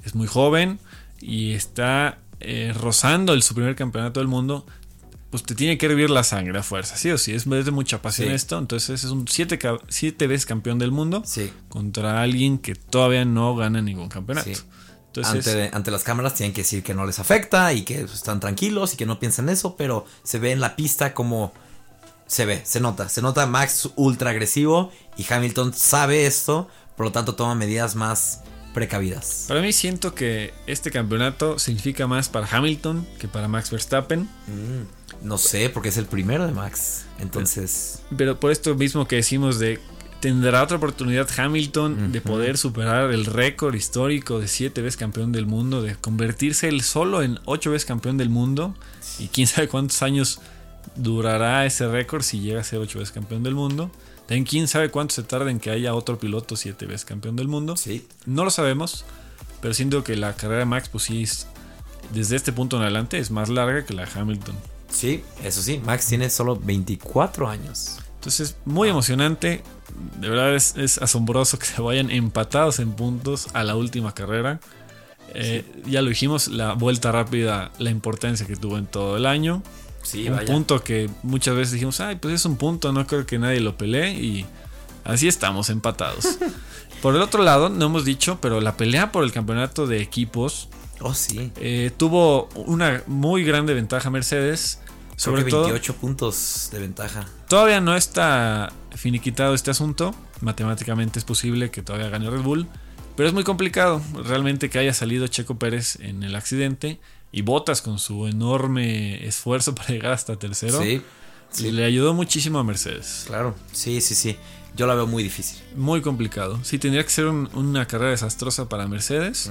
es 0.05 0.14
muy 0.14 0.27
joven 0.27 0.79
y 1.21 1.53
está 1.53 2.19
eh, 2.40 2.75
rozando 2.79 3.33
el, 3.33 3.43
su 3.43 3.55
primer 3.55 3.77
campeonato 3.77 4.21
del 4.21 4.29
mundo, 4.29 4.67
pues 5.31 5.43
te 5.45 5.55
tiene 5.55 5.79
que 5.79 5.87
hervir 5.87 6.11
la 6.11 6.23
sangre 6.25 6.59
a 6.59 6.62
fuerza, 6.62 6.97
sí 6.97 7.11
o 7.11 7.19
sí. 7.19 7.33
Es 7.33 7.45
de 7.49 7.71
mucha 7.71 8.03
pasión 8.03 8.29
Sí. 8.29 8.35
esto. 8.35 8.59
Entonces 8.59 9.05
es 9.05 9.11
un 9.11 9.27
siete, 9.29 9.59
siete 9.88 10.27
veces 10.27 10.47
campeón 10.47 10.79
del 10.79 10.90
mundo 10.90 11.23
Sí. 11.25 11.51
contra 11.69 12.23
alguien 12.23 12.59
que 12.59 12.75
todavía 12.75 13.25
no 13.25 13.57
gana 13.57 13.81
ningún 13.83 14.09
campeonato. 14.09 14.53
Sí. 14.55 14.61
Entonces, 15.07 15.47
ante, 15.47 15.71
ante 15.77 15.90
las 15.93 16.03
cámaras 16.03 16.35
tienen 16.35 16.53
que 16.53 16.62
decir 16.62 16.83
que 16.83 16.93
no 16.93 17.07
les 17.07 17.21
afecta 17.21 17.73
y 17.73 17.83
que 17.83 18.01
están 18.01 18.40
tranquilos 18.40 18.95
y 18.95 18.97
que 18.97 19.07
no 19.07 19.21
piensan 19.21 19.49
eso, 19.49 19.77
pero 19.77 20.05
se 20.25 20.40
ve 20.40 20.51
en 20.51 20.61
la 20.61 20.75
pista 20.75 21.14
como 21.14 21.53
se 22.27 22.47
ve, 22.47 22.62
se 22.64 22.81
nota, 22.81 23.09
se 23.09 23.23
nota 23.23 23.47
Max 23.47 23.90
ultra 23.97 24.31
agresivo 24.31 24.90
y 25.17 25.25
Hamilton 25.33 25.73
sabe 25.73 26.27
esto, 26.27 26.69
por 26.96 27.07
lo 27.07 27.12
tanto 27.12 27.35
toma 27.35 27.54
medidas 27.54 27.94
más 27.94 28.42
precavidas. 28.72 29.44
para 29.46 29.61
mí 29.61 29.72
siento 29.72 30.14
que 30.14 30.52
este 30.66 30.90
campeonato 30.90 31.59
significa 31.59 32.07
más 32.09 32.28
para 32.28 32.48
Hamilton 32.50 33.07
que 33.18 33.28
para 33.28 33.46
Max 33.46 33.70
Verstappen. 33.70 34.22
Mm, 34.22 35.26
no 35.26 35.38
sé, 35.38 35.70
porque 35.70 35.90
es 35.90 35.96
el 35.96 36.07
primero 36.07 36.46
de 36.46 36.52
Max, 36.52 37.04
entonces 37.20 38.02
Pero 38.16 38.38
por 38.40 38.50
esto 38.50 38.74
mismo 38.74 39.07
que 39.07 39.16
decimos 39.16 39.59
de 39.59 39.80
tendrá 40.24 40.62
otra 40.62 40.78
oportunidad 40.78 41.28
Hamilton 41.37 42.11
de 42.11 42.22
poder 42.22 42.57
superar 42.57 43.11
el 43.11 43.26
récord 43.26 43.74
histórico 43.74 44.40
de 44.40 44.48
siete 44.48 44.80
veces 44.80 44.96
campeón 44.96 45.33
del 45.33 45.44
mundo, 45.44 45.83
de 45.83 45.96
convertirse 45.96 46.66
él 46.66 46.80
solo 46.80 47.22
en 47.22 47.38
ocho 47.44 47.70
veces 47.72 47.85
campeón 47.85 48.16
del 48.16 48.30
mundo. 48.30 48.74
Y 49.18 49.28
quién 49.28 49.46
sabe 49.46 49.68
cuántos 49.68 50.00
años 50.00 50.40
durará 50.96 51.66
ese 51.66 51.87
récord 51.88 52.22
si 52.22 52.40
llega 52.40 52.62
a 52.62 52.64
ser 52.64 52.78
ocho 52.78 53.00
veces 53.00 53.12
campeón 53.12 53.42
del 53.42 53.54
mundo. 53.54 53.90
También 54.27 54.45
quién 54.45 54.69
sabe 54.69 54.91
cuánto 54.91 55.15
se 55.15 55.23
tarda 55.23 55.51
en 55.51 55.61
que 55.61 55.71
haya 55.71 55.95
otro 55.95 56.19
piloto 56.19 56.57
siete 56.57 56.87
veces 56.87 57.05
campeón 57.05 57.37
del 57.37 57.49
mundo. 57.49 57.77
sí, 57.77 58.07
No 58.27 58.45
lo 58.45 58.51
sabemos, 58.51 59.05
pero 59.61 59.75
siento 59.75 60.03
que 60.05 60.17
la 60.17 60.35
carrera 60.35 60.61
de 60.61 60.65
Max, 60.67 60.89
pues 60.89 61.05
sí, 61.05 61.23
es- 61.23 61.47
desde 62.13 62.37
este 62.37 62.53
punto 62.53 62.77
en 62.77 62.83
adelante 62.83 63.19
es 63.19 63.31
más 63.31 63.49
larga 63.49 63.85
que 63.85 63.95
la 63.95 64.05
de 64.07 64.11
Hamilton. 64.21 64.55
sí, 64.89 65.23
eso 65.43 65.61
sí, 65.63 65.81
Max 65.85 66.07
tiene 66.07 66.31
solo 66.31 66.57
24 66.57 67.49
años. 67.49 67.99
Entonces, 68.17 68.57
muy 68.65 68.89
emocionante. 68.89 69.63
De 70.19 70.29
verdad 70.31 70.55
es, 70.55 70.77
es 70.79 70.97
asombroso 70.99 71.59
que 71.59 71.67
se 71.67 71.83
vayan 71.83 72.11
empatados 72.11 72.79
en 72.79 72.93
puntos 72.93 73.49
a 73.53 73.65
la 73.65 73.77
última 73.77 74.15
carrera. 74.15 74.61
Eh, 75.35 75.65
Ya 75.87 76.01
lo 76.01 76.09
dijimos, 76.09 76.49
la 76.49 76.73
vuelta 76.73 77.13
rápida, 77.13 77.71
la 77.79 77.91
importancia 77.91 78.47
que 78.47 78.57
tuvo 78.57 78.79
en 78.79 78.87
todo 78.87 79.17
el 79.19 79.27
año. 79.27 79.63
Sí, 80.05 80.29
un 80.29 80.37
vaya. 80.37 80.47
punto 80.47 80.83
que 80.85 81.11
muchas 81.23 81.57
veces 81.57 81.73
dijimos, 81.73 81.99
ay, 82.01 82.17
pues 82.17 82.35
es 82.35 82.45
un 82.45 82.57
punto, 82.57 82.93
no 82.93 83.07
creo 83.07 83.27
que 83.27 83.38
nadie 83.38 83.59
lo 83.61 83.77
pelee. 83.77 84.12
Y 84.12 84.47
así 85.05 85.27
estamos, 85.29 85.71
empatados. 85.71 86.38
por 87.03 87.17
el 87.17 87.23
otro 87.23 87.43
lado, 87.43 87.69
no 87.69 87.87
hemos 87.87 88.05
dicho, 88.05 88.38
pero 88.40 88.61
la 88.61 88.77
pelea 88.77 89.11
por 89.11 89.25
el 89.25 89.33
campeonato 89.33 89.87
de 89.87 90.01
equipos 90.01 90.69
Oh, 91.01 91.12
sí. 91.12 91.51
eh, 91.57 91.90
tuvo 91.97 92.49
una 92.55 93.03
muy 93.07 93.43
grande 93.45 93.75
ventaja 93.75 94.11
Mercedes. 94.11 94.79
Sobre 95.17 95.43
Sobre 95.43 95.51
todo, 95.51 95.62
28 95.64 95.95
puntos 95.97 96.69
de 96.73 96.79
ventaja. 96.81 97.27
todavía 97.49 97.81
no 97.81 97.95
está 97.97 98.73
finiquitado 98.97 99.55
este 99.55 99.71
asunto. 99.71 100.14
Matemáticamente 100.40 101.19
es 101.21 101.25
posible 101.25 101.71
que 101.71 101.83
todavía 101.83 102.09
gane 102.09 102.29
Red 102.29 102.40
Bull. 102.40 102.67
Pero 103.17 103.29
es 103.29 103.33
muy 103.33 103.45
complicado 103.45 104.03
realmente 104.25 104.71
que 104.71 104.79
haya 104.81 104.93
salido 104.93 105.29
Checo 105.29 105.57
Pérez 105.57 106.01
en 106.01 106.25
el 106.25 106.35
accidente. 106.35 106.99
Y 107.37 107.42
Botas 107.42 107.83
con 107.83 107.99
su 107.99 108.27
enorme 108.27 109.27
esfuerzo 109.27 109.75
para 109.75 109.88
llegar 109.88 110.12
hasta 110.12 110.37
tercero. 110.37 110.81
Sí. 110.81 111.03
Le 111.61 111.85
ayudó 111.85 112.14
muchísimo 112.14 112.59
a 112.59 112.64
Mercedes. 112.64 113.25
Claro, 113.27 113.55
sí, 113.73 114.01
sí, 114.01 114.14
sí. 114.14 114.37
Yo 114.77 114.87
la 114.87 114.94
veo 114.94 115.07
muy 115.07 115.23
difícil. 115.23 115.59
Muy 115.77 116.01
complicado. 116.03 116.59
Sí, 116.64 116.79
tendría 116.79 117.05
que 117.05 117.11
ser 117.11 117.27
un- 117.27 117.49
una 117.55 117.87
carrera 117.87 118.11
desastrosa 118.11 118.68
para 118.68 118.88
Mercedes 118.88 119.51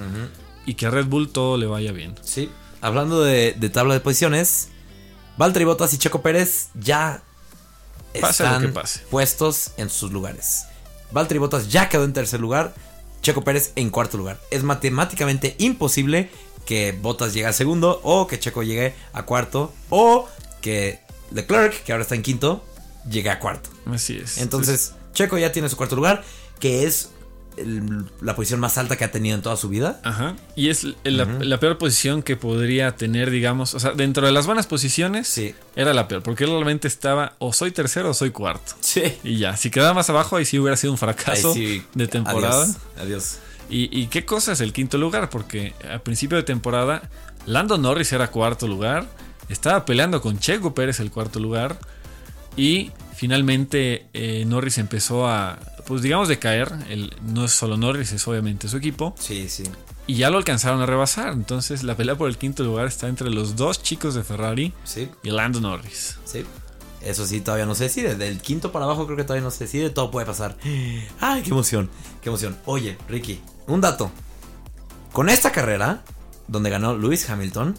y 0.65 0.73
que 0.73 0.85
a 0.85 0.89
Red 0.91 1.05
Bull 1.07 1.29
todo 1.29 1.57
le 1.57 1.65
vaya 1.65 1.91
bien. 1.93 2.15
Sí. 2.21 2.49
Hablando 2.81 3.21
de, 3.23 3.53
de 3.57 3.69
tabla 3.69 3.93
de 3.93 4.01
posiciones, 4.01 4.67
Valtteri 5.37 5.63
Bottas 5.65 5.93
y 5.93 5.97
Checo 5.97 6.21
Pérez 6.21 6.69
ya 6.73 7.21
Pase 8.19 8.43
lo 8.43 8.49
están 8.49 8.61
que 8.63 8.67
pase. 8.69 8.99
puestos 9.09 9.71
en 9.77 9.89
sus 9.89 10.11
lugares. 10.11 10.65
Valtteri 11.11 11.39
Bottas 11.39 11.69
ya 11.69 11.87
quedó 11.89 12.03
en 12.03 12.11
tercer 12.13 12.39
lugar, 12.41 12.73
Checo 13.21 13.43
Pérez 13.45 13.71
en 13.77 13.89
cuarto 13.89 14.17
lugar. 14.17 14.39
Es 14.51 14.63
matemáticamente 14.63 15.55
imposible 15.57 16.29
que 16.65 16.91
Bottas 16.99 17.33
llegue 17.33 17.45
al 17.47 17.53
segundo 17.53 17.99
o 18.03 18.27
que 18.27 18.39
Checo 18.39 18.63
llegue 18.63 18.93
a 19.13 19.23
cuarto 19.23 19.73
o 19.89 20.27
que 20.61 20.99
Leclerc, 21.31 21.83
que 21.83 21.91
ahora 21.91 22.03
está 22.03 22.15
en 22.15 22.21
quinto, 22.21 22.63
llegue 23.09 23.29
a 23.29 23.39
cuarto. 23.39 23.69
Así 23.91 24.17
es. 24.17 24.37
Entonces, 24.37 24.93
Checo 25.13 25.37
ya 25.37 25.51
tiene 25.51 25.67
su 25.69 25.75
cuarto 25.77 25.95
lugar, 25.95 26.23
que 26.59 26.85
es 26.85 27.09
el- 27.57 28.05
la 28.21 28.35
posición 28.35 28.59
más 28.59 28.77
alta 28.79 28.95
que 28.95 29.03
ha 29.03 29.11
tenido 29.11 29.35
en 29.35 29.41
toda 29.43 29.57
su 29.57 29.69
vida. 29.69 29.99
Ajá. 30.03 30.35
Y 30.55 30.69
es 30.69 30.85
la, 31.03 31.25
la 31.25 31.59
peor 31.59 31.77
posición 31.77 32.23
que 32.23 32.35
podría 32.35 32.95
tener, 32.95 33.29
digamos. 33.29 33.75
O 33.75 33.79
sea, 33.79 33.91
dentro 33.91 34.25
de 34.25 34.31
las 34.31 34.45
buenas 34.47 34.65
posiciones, 34.65 35.27
Sí. 35.27 35.53
era 35.75 35.93
la 35.93 36.07
peor. 36.07 36.23
Porque 36.23 36.45
él 36.45 36.49
realmente 36.49 36.87
estaba 36.87 37.35
o 37.37 37.53
soy 37.53 37.69
tercero 37.71 38.09
o 38.09 38.13
soy 38.15 38.31
cuarto. 38.31 38.73
Sí. 38.79 39.03
Y 39.23 39.37
ya, 39.37 39.55
si 39.57 39.69
quedaba 39.69 39.93
más 39.93 40.09
abajo, 40.09 40.37
ahí 40.37 40.45
sí 40.45 40.57
hubiera 40.57 40.77
sido 40.77 40.93
un 40.93 40.97
fracaso 40.97 41.53
de 41.53 42.07
temporada. 42.07 42.63
Adiós. 42.63 42.77
Adiós. 42.99 43.37
Y, 43.69 43.89
y 43.97 44.07
qué 44.07 44.25
cosa 44.25 44.51
es 44.51 44.61
el 44.61 44.73
quinto 44.73 44.97
lugar, 44.97 45.29
porque 45.29 45.73
al 45.89 46.01
principio 46.01 46.37
de 46.37 46.43
temporada, 46.43 47.09
Lando 47.45 47.77
Norris 47.77 48.11
era 48.13 48.29
cuarto 48.29 48.67
lugar, 48.67 49.07
estaba 49.49 49.85
peleando 49.85 50.21
con 50.21 50.39
Checo 50.39 50.73
Pérez 50.73 50.99
el 50.99 51.11
cuarto 51.11 51.39
lugar, 51.39 51.77
y 52.55 52.91
finalmente 53.15 54.05
eh, 54.13 54.43
Norris 54.45 54.77
empezó 54.77 55.27
a, 55.27 55.57
pues 55.87 56.01
digamos, 56.01 56.27
de 56.27 56.37
caer. 56.39 56.71
El, 56.89 57.13
no 57.23 57.45
es 57.45 57.51
solo 57.51 57.77
Norris, 57.77 58.11
es 58.11 58.27
obviamente 58.27 58.67
su 58.67 58.77
equipo, 58.77 59.15
Sí, 59.17 59.49
sí. 59.49 59.63
y 60.05 60.15
ya 60.15 60.29
lo 60.29 60.37
alcanzaron 60.37 60.81
a 60.81 60.85
rebasar. 60.85 61.33
Entonces 61.33 61.81
la 61.83 61.95
pelea 61.97 62.15
por 62.15 62.29
el 62.29 62.37
quinto 62.37 62.63
lugar 62.63 62.85
está 62.85 63.07
entre 63.07 63.29
los 63.31 63.55
dos 63.55 63.81
chicos 63.81 64.13
de 64.13 64.23
Ferrari 64.23 64.71
Sí, 64.83 65.09
y 65.23 65.31
Lando 65.31 65.61
Norris. 65.61 66.17
sí. 66.25 66.45
Eso 67.01 67.25
sí, 67.25 67.41
todavía 67.41 67.65
no 67.65 67.75
se 67.75 67.83
decide. 67.83 68.15
Del 68.15 68.39
quinto 68.39 68.71
para 68.71 68.85
abajo 68.85 69.05
creo 69.05 69.17
que 69.17 69.25
todavía 69.25 69.43
no 69.43 69.51
se 69.51 69.65
decide. 69.65 69.89
Todo 69.89 70.09
puede 70.09 70.25
pasar. 70.25 70.55
Ay, 71.19 71.41
qué 71.41 71.49
emoción. 71.49 71.89
Qué 72.21 72.29
emoción. 72.29 72.55
Oye, 72.63 72.97
Ricky, 73.09 73.41
un 73.67 73.81
dato. 73.81 74.11
Con 75.11 75.29
esta 75.29 75.51
carrera, 75.51 76.03
donde 76.47 76.69
ganó 76.69 76.97
Lewis 76.97 77.29
Hamilton, 77.29 77.75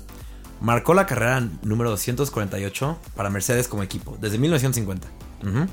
marcó 0.61 0.95
la 0.95 1.07
carrera 1.07 1.49
número 1.63 1.91
248 1.91 2.99
para 3.17 3.31
Mercedes 3.31 3.69
como 3.69 3.83
equipo, 3.83 4.17
desde 4.21 4.39
1950. 4.39 5.09
Ujú. 5.43 5.67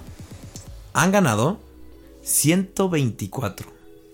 Han 0.94 1.12
ganado 1.12 1.60
124. 2.24 3.68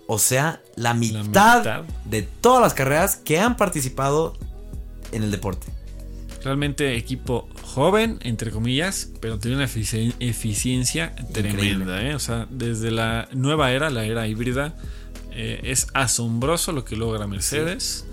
O 0.06 0.18
sea, 0.18 0.62
la 0.74 0.94
mitad, 0.94 1.24
mitad. 1.58 1.82
de 2.06 2.22
todas 2.22 2.62
las 2.62 2.74
carreras 2.74 3.16
que 3.16 3.38
han 3.40 3.56
participado 3.56 4.36
en 5.12 5.22
el 5.22 5.30
deporte. 5.30 5.66
Realmente 6.42 6.96
equipo 6.96 7.48
joven, 7.62 8.18
entre 8.22 8.50
comillas, 8.50 9.10
pero 9.20 9.38
tiene 9.38 9.56
una 9.56 9.66
efici- 9.66 10.14
eficiencia 10.20 11.14
tremenda. 11.32 12.00
¿eh? 12.02 12.14
O 12.14 12.18
sea, 12.20 12.46
desde 12.48 12.90
la 12.90 13.28
nueva 13.32 13.72
era, 13.72 13.90
la 13.90 14.04
era 14.04 14.26
híbrida, 14.28 14.74
eh, 15.40 15.60
es 15.70 15.86
asombroso 15.94 16.72
lo 16.72 16.84
que 16.84 16.96
logra 16.96 17.28
Mercedes. 17.28 18.04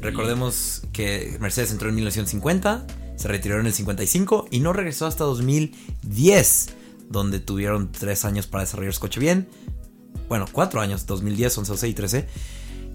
Recordemos 0.00 0.80
que 0.94 1.36
Mercedes 1.38 1.72
entró 1.72 1.90
en 1.90 1.94
1950, 1.94 2.86
se 3.16 3.28
retiró 3.28 3.60
en 3.60 3.66
el 3.66 3.74
55 3.74 4.48
y 4.50 4.60
no 4.60 4.72
regresó 4.72 5.04
hasta 5.04 5.24
2010, 5.24 6.70
donde 7.10 7.38
tuvieron 7.38 7.92
tres 7.92 8.24
años 8.24 8.46
para 8.46 8.64
desarrollar 8.64 8.94
su 8.94 9.00
coche 9.00 9.20
bien. 9.20 9.46
Bueno, 10.30 10.46
cuatro 10.50 10.80
años, 10.80 11.04
2010, 11.04 11.58
11, 11.58 11.70
12 11.70 11.88
y 11.88 11.92
13. 11.92 12.28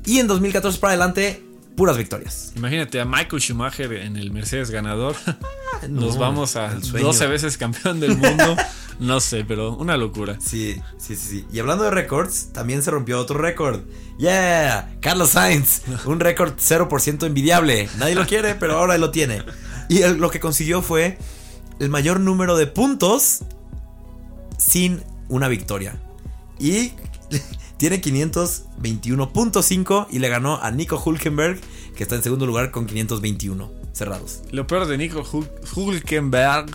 Y 0.07 0.17
en 0.17 0.25
2014 0.25 0.79
para 0.79 0.93
adelante, 0.93 1.43
puras 1.75 1.97
victorias. 1.97 2.53
Imagínate 2.55 2.99
a 3.01 3.05
Michael 3.05 3.41
Schumacher 3.41 3.91
en 3.93 4.17
el 4.17 4.31
Mercedes 4.31 4.71
ganador. 4.71 5.15
Nos 5.89 6.15
No, 6.15 6.19
vamos 6.19 6.55
a 6.55 6.71
el 6.71 6.83
sueño. 6.83 7.07
12 7.07 7.27
veces 7.27 7.57
campeón 7.57 7.99
del 7.99 8.17
mundo. 8.17 8.55
no 8.99 9.19
sé, 9.19 9.43
pero 9.45 9.75
una 9.75 9.97
locura. 9.97 10.37
Sí, 10.39 10.81
sí, 10.97 11.15
sí, 11.15 11.27
sí. 11.29 11.45
Y 11.51 11.59
hablando 11.59 11.83
de 11.83 11.91
récords, 11.91 12.51
también 12.53 12.81
se 12.81 12.91
rompió 12.91 13.19
otro 13.19 13.37
récord. 13.37 13.81
¡Yeah! 14.17 14.95
Carlos 15.01 15.31
Sainz, 15.31 15.81
un 16.05 16.19
récord 16.19 16.53
0% 16.57 17.25
envidiable. 17.25 17.89
Nadie 17.97 18.15
lo 18.15 18.25
quiere, 18.25 18.55
pero 18.55 18.77
ahora 18.77 18.95
él 18.95 19.01
lo 19.01 19.11
tiene. 19.11 19.43
Y 19.89 20.01
él 20.01 20.17
lo 20.17 20.31
que 20.31 20.39
consiguió 20.39 20.81
fue 20.81 21.17
el 21.79 21.89
mayor 21.89 22.19
número 22.19 22.55
de 22.55 22.67
puntos 22.67 23.43
sin 24.57 25.03
una 25.27 25.47
victoria. 25.47 25.99
Y 26.57 26.93
tiene 27.77 28.01
521.5 28.01 30.07
y 30.11 30.19
le 30.19 30.29
ganó 30.29 30.59
a 30.61 30.69
Nico 30.71 31.01
Hulkenberg, 31.03 31.59
que 31.95 32.03
está 32.03 32.15
en 32.15 32.23
segundo 32.23 32.45
lugar 32.45 32.71
con 32.71 32.85
521 32.85 33.71
cerrados. 33.93 34.41
Lo 34.51 34.67
peor 34.67 34.87
de 34.87 34.97
Nico 34.97 35.23
Hul- 35.23 35.47
Hulkenberg 35.73 36.65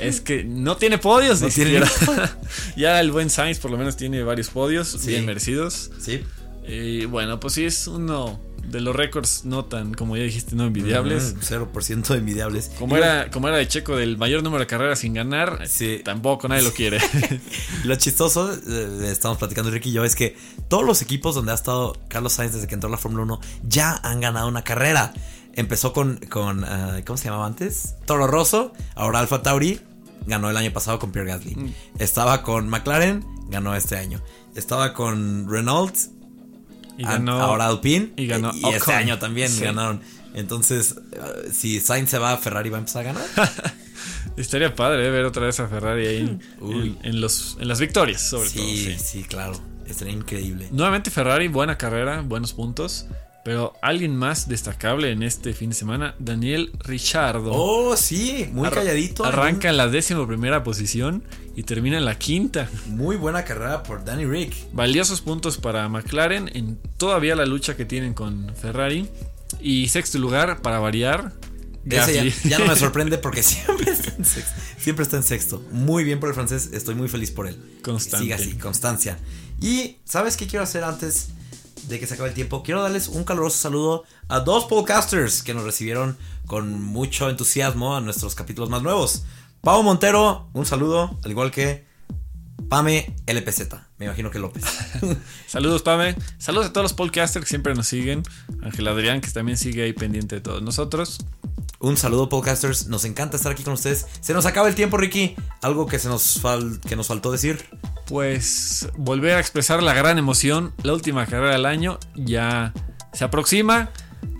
es 0.00 0.20
que 0.20 0.44
no 0.44 0.76
tiene 0.76 0.98
podios 0.98 1.40
No 1.40 1.48
ni 1.48 1.52
tiene 1.52 1.84
siquiera. 1.86 2.38
ya 2.76 3.00
el 3.00 3.10
buen 3.10 3.28
Sainz 3.30 3.58
por 3.58 3.72
lo 3.72 3.78
menos 3.78 3.96
tiene 3.96 4.22
varios 4.22 4.50
podios 4.50 4.86
Sí. 4.88 5.08
bien 5.08 5.26
merecidos. 5.26 5.90
¿Sí? 5.98 6.20
Y 6.68 7.06
bueno, 7.06 7.40
pues 7.40 7.54
sí 7.54 7.64
es 7.64 7.88
uno 7.88 8.38
de 8.68 8.80
los 8.80 8.94
récords 8.94 9.44
no 9.44 9.64
tan, 9.64 9.94
como 9.94 10.16
ya 10.16 10.22
dijiste, 10.22 10.54
no 10.56 10.64
envidiables. 10.64 11.34
Mm, 11.34 11.40
0% 11.40 12.14
envidiables. 12.14 12.70
Como 12.78 12.96
Y 12.96 13.00
lo- 13.00 13.04
era, 13.06 13.30
como 13.30 13.48
era 13.48 13.56
de 13.56 13.66
Checo 13.68 13.96
del 13.96 14.16
mayor 14.16 14.42
número 14.42 14.60
de 14.60 14.66
carreras 14.66 15.00
sin 15.00 15.14
ganar, 15.14 15.66
Sí. 15.68 16.00
tampoco 16.04 16.46
nadie 16.48 16.62
lo 16.62 16.72
quiere. 16.72 16.98
Lo 17.84 17.94
chistoso, 17.96 18.52
eh, 18.54 19.08
estamos 19.10 19.38
platicando 19.38 19.70
Ricky 19.70 19.90
y 19.90 19.92
yo, 19.92 20.04
es 20.04 20.14
que 20.14 20.36
todos 20.68 20.84
los 20.84 21.02
equipos 21.02 21.34
donde 21.34 21.52
ha 21.52 21.54
estado 21.54 21.96
Carlos 22.08 22.32
Sainz 22.34 22.52
desde 22.54 22.66
que 22.68 22.74
entró 22.74 22.88
a 22.88 22.90
la 22.92 22.98
Fórmula 22.98 23.24
1 23.24 23.40
ya 23.62 23.98
han 24.02 24.20
ganado 24.20 24.46
una 24.48 24.62
carrera. 24.62 25.12
Empezó 25.54 25.92
con, 25.92 26.16
con 26.30 26.64
ah, 26.64 27.00
¿cómo 27.06 27.16
se 27.16 27.24
llamaba 27.24 27.46
antes? 27.46 27.94
Toro 28.06 28.26
Rosso, 28.26 28.72
ahora 28.94 29.18
Alfa 29.18 29.42
Tauri, 29.42 29.80
ganó 30.26 30.48
el 30.50 30.56
año 30.56 30.72
pasado 30.72 30.98
con 30.98 31.10
Pierre 31.10 31.30
Gasly. 31.30 31.56
Mm. 31.56 31.74
Estaba 31.98 32.42
con 32.42 32.68
McLaren, 32.68 33.24
ganó 33.48 33.74
este 33.74 33.96
año. 33.96 34.20
Estaba 34.54 34.92
con 34.94 35.48
Renault, 35.50 35.96
y 37.00 37.04
an- 37.04 37.24
ganó. 37.24 37.40
ahora 37.40 37.66
Alpine, 37.66 38.12
y 38.16 38.26
ganó 38.26 38.52
y 38.54 38.64
este 38.68 38.92
año 38.92 39.18
también 39.18 39.48
Sí. 39.50 39.64
ganaron. 39.64 40.00
Entonces, 40.34 40.96
ah, 41.20 41.26
si 41.52 41.80
Sainz 41.80 42.10
se 42.10 42.18
va, 42.18 42.36
Ferrari 42.36 42.70
va 42.70 42.76
a 42.76 42.80
empezar 42.80 43.02
a 43.06 43.12
ganar. 43.12 43.26
Estaría 44.36 44.74
padre 44.74 45.06
eh, 45.06 45.10
ver 45.10 45.24
otra 45.24 45.44
vez 45.46 45.58
a 45.60 45.66
Ferrari 45.68 46.06
ahí 46.06 46.38
en, 47.02 47.20
los, 47.20 47.56
en 47.60 47.68
las 47.68 47.80
victorias, 47.80 48.22
sobre 48.22 48.48
todo. 48.50 48.62
sí, 48.62 48.84
sí. 48.96 48.96
sí, 48.98 49.22
claro. 49.24 49.60
Estaría 49.86 50.14
increíble. 50.14 50.68
Nuevamente 50.70 51.10
Ferrari, 51.10 51.48
buena 51.48 51.76
carrera, 51.76 52.20
buenos 52.22 52.52
puntos. 52.52 53.06
Pero 53.44 53.72
alguien 53.80 54.14
más 54.16 54.48
destacable 54.48 55.10
en 55.12 55.22
este 55.22 55.54
fin 55.54 55.70
de 55.70 55.76
semana, 55.76 56.14
Daniel 56.18 56.72
Richardo. 56.80 57.52
Oh, 57.54 57.96
sí, 57.96 58.48
muy 58.52 58.66
Ar- 58.66 58.74
calladito. 58.74 59.24
Arranca 59.24 59.70
en 59.70 59.76
la 59.78 59.88
décima 59.88 60.26
primera 60.26 60.62
posición 60.62 61.24
y 61.56 61.62
termina 61.62 61.96
en 61.96 62.04
la 62.04 62.18
quinta. 62.18 62.68
Muy 62.86 63.16
buena 63.16 63.44
carrera 63.44 63.82
por 63.82 64.04
Danny 64.04 64.26
Rick. 64.26 64.54
Valiosos 64.72 65.22
puntos 65.22 65.56
para 65.56 65.88
McLaren 65.88 66.50
en 66.54 66.78
todavía 66.98 67.34
la 67.34 67.46
lucha 67.46 67.76
que 67.76 67.84
tienen 67.86 68.12
con 68.14 68.54
Ferrari. 68.54 69.08
Y 69.60 69.88
sexto 69.88 70.18
lugar, 70.18 70.60
para 70.62 70.78
variar, 70.78 71.32
ya, 71.84 72.06
ya 72.44 72.58
no 72.58 72.66
me 72.66 72.76
sorprende 72.76 73.16
porque 73.18 73.42
siempre 73.42 73.90
está 73.90 74.14
en 74.16 74.24
sexto. 74.24 74.60
Siempre 74.78 75.02
está 75.02 75.16
en 75.16 75.22
sexto. 75.22 75.62
Muy 75.72 76.04
bien 76.04 76.20
por 76.20 76.28
el 76.28 76.34
francés, 76.34 76.70
estoy 76.72 76.94
muy 76.94 77.08
feliz 77.08 77.30
por 77.30 77.48
él. 77.48 77.56
Constante. 77.82 78.24
Siga 78.24 78.36
así, 78.36 78.52
constancia. 78.58 79.18
Y, 79.60 79.96
¿sabes 80.04 80.36
qué 80.36 80.46
quiero 80.46 80.62
hacer 80.62 80.84
antes 80.84 81.28
de 81.88 81.98
que 82.00 82.06
se 82.06 82.14
acabe 82.14 82.28
el 82.30 82.34
tiempo? 82.34 82.62
Quiero 82.62 82.82
darles 82.82 83.08
un 83.08 83.24
caluroso 83.24 83.56
saludo 83.58 84.04
a 84.28 84.40
dos 84.40 84.64
podcasters 84.66 85.42
que 85.42 85.54
nos 85.54 85.64
recibieron 85.64 86.16
con 86.46 86.82
mucho 86.82 87.28
entusiasmo 87.30 87.96
a 87.96 88.00
nuestros 88.00 88.34
capítulos 88.34 88.70
más 88.70 88.82
nuevos. 88.82 89.24
Pau 89.60 89.82
Montero, 89.82 90.48
un 90.52 90.66
saludo, 90.66 91.18
al 91.24 91.30
igual 91.30 91.50
que 91.50 91.84
Pame 92.68 93.14
LPZ. 93.26 93.74
Me 93.98 94.06
imagino 94.06 94.30
que 94.30 94.38
López. 94.38 94.62
Saludos, 95.46 95.82
Pame. 95.82 96.14
Saludos 96.38 96.66
a 96.68 96.72
todos 96.72 96.84
los 96.84 96.92
podcasters 96.92 97.44
que 97.44 97.48
siempre 97.48 97.74
nos 97.74 97.86
siguen. 97.88 98.22
Ángel 98.62 98.86
Adrián, 98.88 99.20
que 99.20 99.30
también 99.30 99.58
sigue 99.58 99.82
ahí 99.82 99.92
pendiente 99.92 100.36
de 100.36 100.40
todos 100.40 100.62
nosotros. 100.62 101.18
Un 101.80 101.96
saludo, 101.96 102.28
podcasters. 102.28 102.86
Nos 102.86 103.04
encanta 103.04 103.36
estar 103.36 103.50
aquí 103.52 103.64
con 103.64 103.72
ustedes. 103.72 104.06
Se 104.20 104.34
nos 104.34 104.46
acaba 104.46 104.68
el 104.68 104.74
tiempo, 104.74 104.98
Ricky. 104.98 105.34
Algo 105.62 105.86
que, 105.86 105.98
se 105.98 106.08
nos, 106.08 106.40
fal- 106.42 106.78
que 106.80 106.94
nos 106.94 107.08
faltó 107.08 107.32
decir. 107.32 107.64
Pues 108.10 108.88
volver 108.96 109.36
a 109.36 109.40
expresar 109.40 109.84
la 109.84 109.94
gran 109.94 110.18
emoción. 110.18 110.74
La 110.82 110.92
última 110.92 111.26
carrera 111.26 111.52
del 111.52 111.64
año 111.64 112.00
ya 112.16 112.72
se 113.12 113.22
aproxima. 113.22 113.90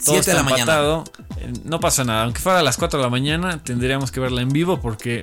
Todo 0.05 0.17
Siete 0.17 0.33
de 0.33 0.37
la 0.39 0.43
mañana. 0.43 1.05
Eh, 1.39 1.53
No 1.65 1.79
pasa 1.79 2.03
nada. 2.03 2.25
Aunque 2.25 2.41
fuera 2.41 2.59
a 2.59 2.63
las 2.65 2.77
4 2.77 2.99
de 2.99 3.05
la 3.05 3.11
mañana, 3.11 3.63
tendríamos 3.63 4.11
que 4.11 4.19
verla 4.19 4.43
en 4.43 4.49
vivo 4.49 4.81
porque 4.81 5.23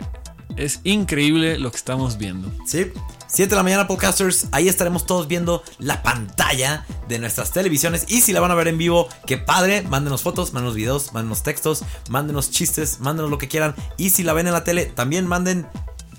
Es 0.55 0.79
increíble 0.85 1.59
lo 1.59 1.69
que 1.71 1.77
estamos 1.77 2.17
viendo. 2.17 2.49
Sí. 2.65 2.91
7 3.27 3.49
de 3.49 3.55
la 3.57 3.63
mañana, 3.63 3.85
podcasters. 3.85 4.47
Ahí 4.53 4.69
estaremos 4.69 5.05
todos 5.05 5.27
viendo 5.27 5.61
la 5.77 6.01
pantalla 6.01 6.85
de 7.09 7.19
nuestras 7.19 7.51
televisiones. 7.51 8.05
Y 8.07 8.21
si 8.21 8.31
la 8.31 8.39
van 8.39 8.51
a 8.51 8.55
ver 8.55 8.69
en 8.69 8.77
vivo, 8.77 9.09
qué 9.25 9.37
padre. 9.37 9.81
Mándenos 9.81 10.21
fotos, 10.21 10.53
mándenos 10.53 10.73
videos, 10.75 11.11
mándenos 11.11 11.43
textos, 11.43 11.83
mándenos 12.09 12.49
chistes, 12.49 13.01
mándenos 13.01 13.29
lo 13.29 13.37
que 13.37 13.49
quieran. 13.49 13.75
Y 13.97 14.11
si 14.11 14.23
la 14.23 14.31
ven 14.31 14.47
en 14.47 14.53
la 14.53 14.63
tele, 14.63 14.85
también 14.85 15.27
manden 15.27 15.67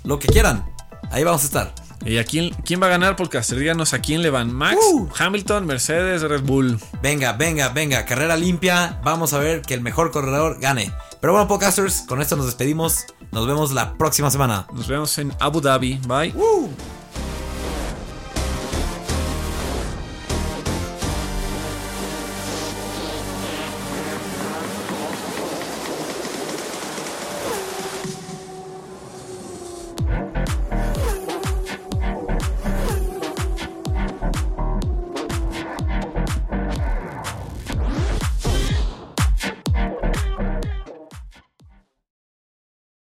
lo 0.04 0.18
que 0.18 0.28
quieran. 0.28 0.64
Ahí 1.10 1.24
vamos 1.24 1.42
a 1.42 1.46
estar. 1.46 1.87
¿Y 2.04 2.18
a 2.18 2.24
quién, 2.24 2.50
quién 2.64 2.80
va 2.80 2.86
a 2.86 2.90
ganar, 2.90 3.16
podcaster? 3.16 3.58
Díganos 3.58 3.92
a 3.92 4.00
quién 4.00 4.22
le 4.22 4.30
van. 4.30 4.52
Max, 4.52 4.76
Uh. 4.92 5.08
Hamilton, 5.18 5.66
Mercedes, 5.66 6.22
Red 6.22 6.42
Bull. 6.42 6.78
Venga, 7.02 7.32
venga, 7.32 7.68
venga. 7.70 8.04
Carrera 8.04 8.36
limpia. 8.36 9.00
Vamos 9.04 9.32
a 9.32 9.38
ver 9.38 9.62
que 9.62 9.74
el 9.74 9.80
mejor 9.80 10.10
corredor 10.10 10.58
gane. 10.60 10.92
Pero 11.20 11.32
bueno, 11.32 11.48
podcasters, 11.48 12.04
con 12.08 12.20
esto 12.22 12.36
nos 12.36 12.46
despedimos. 12.46 13.06
Nos 13.32 13.46
vemos 13.46 13.72
la 13.72 13.94
próxima 13.98 14.30
semana. 14.30 14.66
Nos 14.72 14.86
vemos 14.88 15.18
en 15.18 15.32
Abu 15.40 15.60
Dhabi. 15.60 16.00
Bye. 16.06 16.32
¡Uh! 16.34 16.68